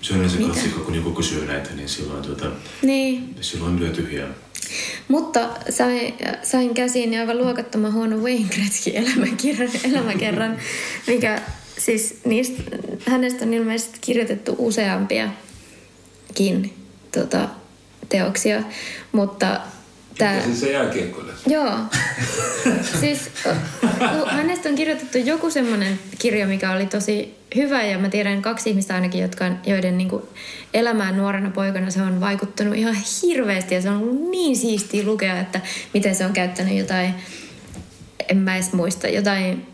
[0.00, 0.38] Se on Mitä?
[0.38, 2.46] klassikko, kun joku kysyy näitä, niin silloin, tuota,
[2.82, 4.28] niin, silloin lyö tyhjää.
[5.08, 10.56] Mutta sain, sain käsiin aivan luokattoman huono Wayne Gretzky elämäkerran, elämäkerran
[11.06, 11.42] mikä
[11.78, 12.62] siis niistä,
[13.06, 16.74] hänestä on ilmeisesti kirjoitettu useampiakin
[17.12, 17.48] tota,
[18.08, 18.62] teoksia,
[19.12, 19.60] mutta
[20.24, 21.32] Ja siis se jääkiekkoille.
[21.46, 21.72] Joo.
[23.00, 23.30] siis
[24.26, 28.94] hänestä on kirjoitettu joku semmoinen kirja, mikä oli tosi hyvä ja mä tiedän kaksi ihmistä
[28.94, 30.22] ainakin, jotka, on- joiden niin kuin
[30.74, 35.40] elämään nuorena poikana se on vaikuttanut ihan hirveästi ja se on ollut niin siistiä lukea,
[35.40, 35.60] että
[35.94, 37.14] miten se on käyttänyt jotain,
[38.28, 39.66] en mä edes muista, jotain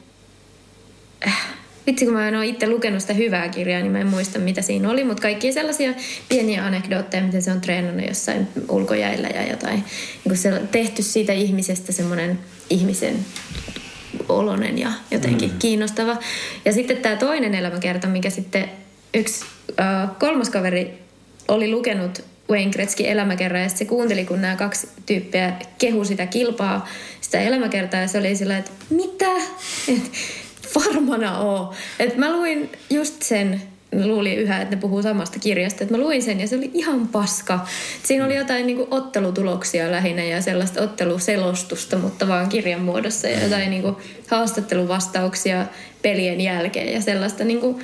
[1.26, 1.55] äh,
[1.86, 4.62] vitsi kun mä en ole itse lukenut sitä hyvää kirjaa, niin mä en muista mitä
[4.62, 5.94] siinä oli, mutta kaikki sellaisia
[6.28, 9.76] pieniä anekdootteja, miten se on treenannut jossain ulkojäillä ja jotain.
[9.76, 12.38] Niin kun se on tehty siitä ihmisestä semmoinen
[12.70, 13.16] ihmisen
[14.28, 15.58] olonen ja jotenkin mm.
[15.58, 16.16] kiinnostava.
[16.64, 18.70] Ja sitten tämä toinen elämäkerta, mikä sitten
[19.14, 19.44] yksi
[19.80, 20.98] äh, kolmas kaveri
[21.48, 26.88] oli lukenut Wayne Gretzky elämäkerran ja se kuunteli, kun nämä kaksi tyyppiä kehu sitä kilpaa,
[27.20, 29.30] sitä elämäkertaa ja se oli sillä, että mitä?
[29.88, 30.12] Et,
[30.74, 31.74] varmana oo.
[31.98, 33.62] Et mä luin just sen,
[33.94, 36.70] mä luulin yhä, että ne puhuu samasta kirjasta, että mä luin sen ja se oli
[36.74, 37.66] ihan paska.
[38.02, 43.70] Siinä oli jotain niinku ottelutuloksia lähinnä ja sellaista otteluselostusta, mutta vaan kirjan muodossa ja jotain
[43.70, 44.00] niinku
[44.30, 45.66] haastatteluvastauksia
[46.02, 47.80] pelien jälkeen ja sellaista niinku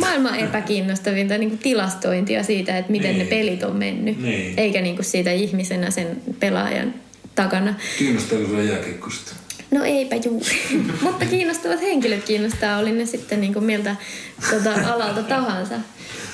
[0.00, 3.18] maailman epäkiinnostavinta niinku tilastointia siitä, että miten Niin.
[3.18, 4.54] ne pelit on mennyt, Niin.
[4.56, 6.94] eikä niinku siitä ihmisenä sen pelaajan
[7.34, 7.74] takana.
[7.98, 9.34] Kiinnostelua jääkiekkosta.
[9.70, 10.82] No eipä juuri.
[11.02, 13.96] Mutta kiinnostavat henkilöt kiinnostaa, oli ne sitten niin kuin miltä
[14.50, 15.74] tota, alalta tahansa.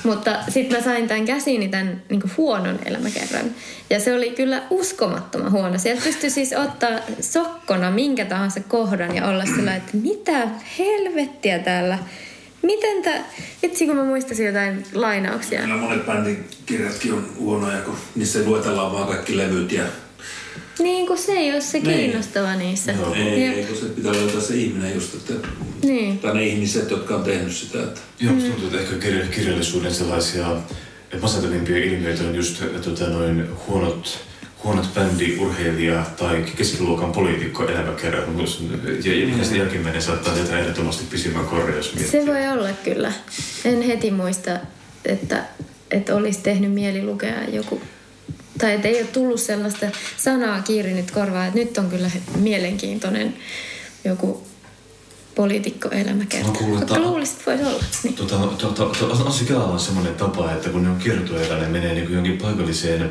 [0.04, 3.44] Mutta sitten mä sain tämän käsiini tämän niin kuin huonon elämäkerran.
[3.90, 5.78] Ja se oli kyllä uskomattoman huono.
[5.78, 11.98] Sieltä pystyi siis ottaa sokkona minkä tahansa kohdan ja olla sillä, että mitä helvettiä täällä.
[12.62, 13.24] Miten tää...
[13.62, 15.60] Vitsi, kun mä muistasin jotain lainauksia.
[15.60, 19.84] Kyllä monet bändin kirjatkin on huonoja, kun niissä luetellaan vaan kaikki levyt ja...
[20.78, 21.96] Niin kuin se ei ole se Niin.
[21.98, 22.92] kiinnostava niissä.
[23.14, 25.48] Ei, Ja- ei, kun se pitää löytää se ihminen just, että...
[25.82, 26.18] Niin.
[26.18, 28.00] Tai ne ihmiset, jotka on tehnyt sitä, että...
[28.20, 30.56] Joo, musta tuntuu, että ehkä kirja- kirjallisuuden sellaisia
[31.22, 34.18] masentavimpia ilmiöitä on just äh, tota, noin huonot,
[34.64, 38.64] huonot bändi, urheilija tai keskiluokan poliitikko elämäkertomus.
[39.38, 41.94] Ja, sen jälkimmäinen saattaa tehdä ehdottomasti pisimmän korjaus.
[42.10, 43.12] Se voi olla kyllä.
[43.64, 44.50] En heti muista,
[45.04, 45.44] että,
[45.90, 47.80] että olisi tehnyt mieli lukea joku
[48.58, 49.86] tai että ei ole tullut sellaista
[50.16, 53.36] sanaa kiirinyt korvaa, että nyt on kyllä mielenkiintoinen
[54.04, 54.46] joku
[55.34, 56.52] poliitikkoelämäkerta.
[56.52, 57.84] Vaikka että- luulisit, että voisi olla.
[58.02, 58.14] Niin.
[58.14, 62.08] Tota, to, to, to, on semmoinen tapa, että kun ne on kiertueella, ne menee niin
[62.08, 63.10] johonkin paikalliseen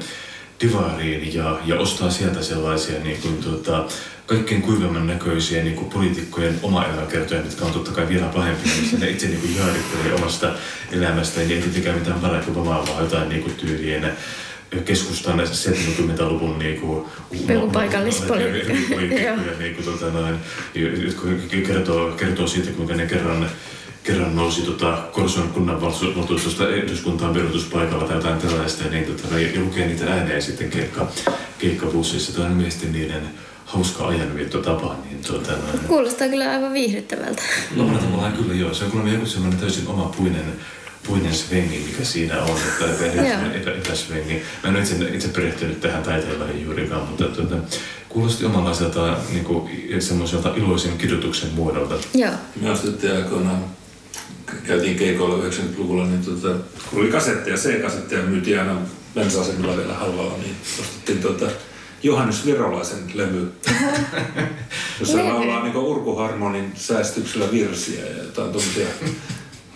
[0.62, 3.86] divaariin ja, ja ostaa sieltä sellaisia niin kuin, tota,
[4.26, 8.98] kaikkein kuivemman näköisiä niin kuin poliitikkojen oma elämäkertoja, mitkä on totta kai vielä pahempia, missä
[8.98, 10.54] ne itse niin kuin omasta
[10.92, 14.18] elämästään, ja ei tietenkään mitään Barack Obamaa, vaan jotain niin kuin tyylien
[14.82, 17.06] keskustan 70-luvun niin kuin,
[17.50, 18.74] Joku paikallispoliitikko.
[18.94, 20.36] poliitikkoja, niin kuin, tota, noin,
[20.76, 21.22] jotka
[21.68, 23.50] kertoo, kertoo siitä, kuinka ne kerran
[24.04, 29.88] kerran nousi tota, Korson kunnanvaltuustosta eduskuntaan verotuspaikalla tai jotain tällaista, ja, niin, tota, ja lukee
[29.88, 31.08] niitä ääneen sitten keikka,
[31.60, 32.34] keikkabussissa.
[32.34, 33.30] Tämä on ilmeisesti niiden
[33.66, 34.96] hauska ajanviettotapa.
[35.06, 35.52] Niin, tota,
[35.88, 37.42] Kuulostaa kyllä aivan viihdyttävältä.
[37.76, 38.74] No monella tavalla kyllä joo.
[38.74, 40.12] Se on kyllä joku semmoinen täysin oma
[41.08, 44.44] puinen, svengi, mikä siinä on, että semmoinen epä, epäsvengi.
[44.64, 47.56] Mä en itse, itse perehtynyt tähän taiteellaan juurikaan, mutta tuota,
[48.10, 51.96] kuulosti omanlaiselta niin kuin, semmoiselta iloisen kidutuksen muodolta.
[52.14, 52.32] Joo.
[52.62, 53.66] Me ostettiin aikoinaan,
[54.68, 56.56] käytiin keikoilla 90-luvulla, niin tota,
[56.90, 58.76] kun oli kasetteja, C-kasetteja myytiin aina
[59.16, 61.46] bensa-asemilla vielä halvalla, niin ostettiin tota
[62.04, 63.52] Johannes Virolaisen levy,
[65.00, 68.88] jossa laulaa niin Urkuharmonin säästyksellä virsiä ja jotain tommosia.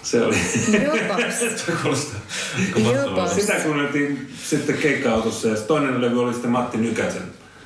[0.08, 0.36] Se oli.
[0.84, 1.40] Jopas.
[1.66, 3.28] Se kuulostaa.
[3.36, 7.22] Sitä kuunneltiin sitten keikka-autossa ja toinen levy oli sitten Matti Nykäsen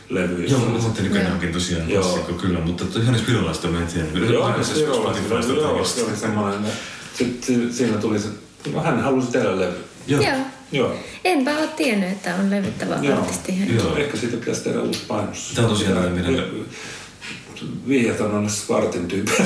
[0.09, 0.45] levy.
[0.45, 1.31] Joo, mä ajattelin Joo.
[1.31, 2.03] onkin tosiaan Joo.
[2.03, 4.33] klassikko kyllä, mutta Johannes Virolaista mä en tiedä.
[4.33, 6.71] Joo, se Spotifysta joo, se oli semmoinen.
[7.13, 8.27] Sitten siinä tuli se,
[8.73, 9.77] no hän halusi tehdä levy.
[10.07, 10.21] Joo.
[10.21, 10.37] Joo.
[10.71, 10.95] Joo.
[11.25, 13.75] Enpä ole tiennyt, että on levyttävä artisti.
[13.75, 13.97] Joo.
[13.97, 15.51] Ehkä siitä pitäisi tehdä uusi painos.
[15.55, 16.45] Tämä on tosiaan meidän...
[17.87, 19.45] Vihjat on aina Svartin tyyppiä.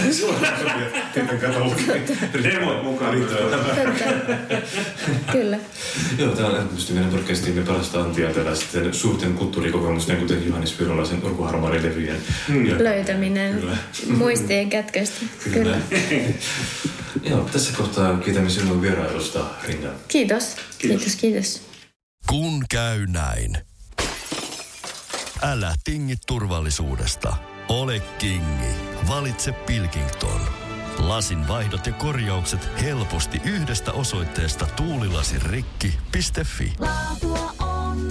[1.13, 1.53] Tietenkään.
[2.43, 3.15] Demot mukaan.
[5.31, 5.59] Kyllä.
[6.17, 12.17] Joo, tämä on ehdottomasti meidän podcastimme parasta antia tällaisten suurten kulttuurikokemusten, kuten Johannes Virolaisen Urkuharmari-levyjen.
[12.69, 13.77] Ja- Löytäminen Kyllä.
[14.17, 15.15] muistien kätköistä.
[15.43, 15.77] Kyllä.
[15.89, 16.33] Kyllä.
[17.29, 19.89] Joo, tässä kohtaa kiitämme sinun vierailusta, Rinna.
[20.07, 20.55] Kiitos.
[20.77, 21.61] Kiitos, kiitos.
[22.29, 23.57] Kun käy näin.
[25.41, 27.35] Älä tingi turvallisuudesta.
[27.69, 28.75] Ole kingi.
[29.09, 30.41] Valitse Pilkington.
[30.99, 36.73] Lasin vaihdot ja korjaukset helposti yhdestä osoitteesta tuulilasirikki.fi.
[36.79, 38.07] Laatua on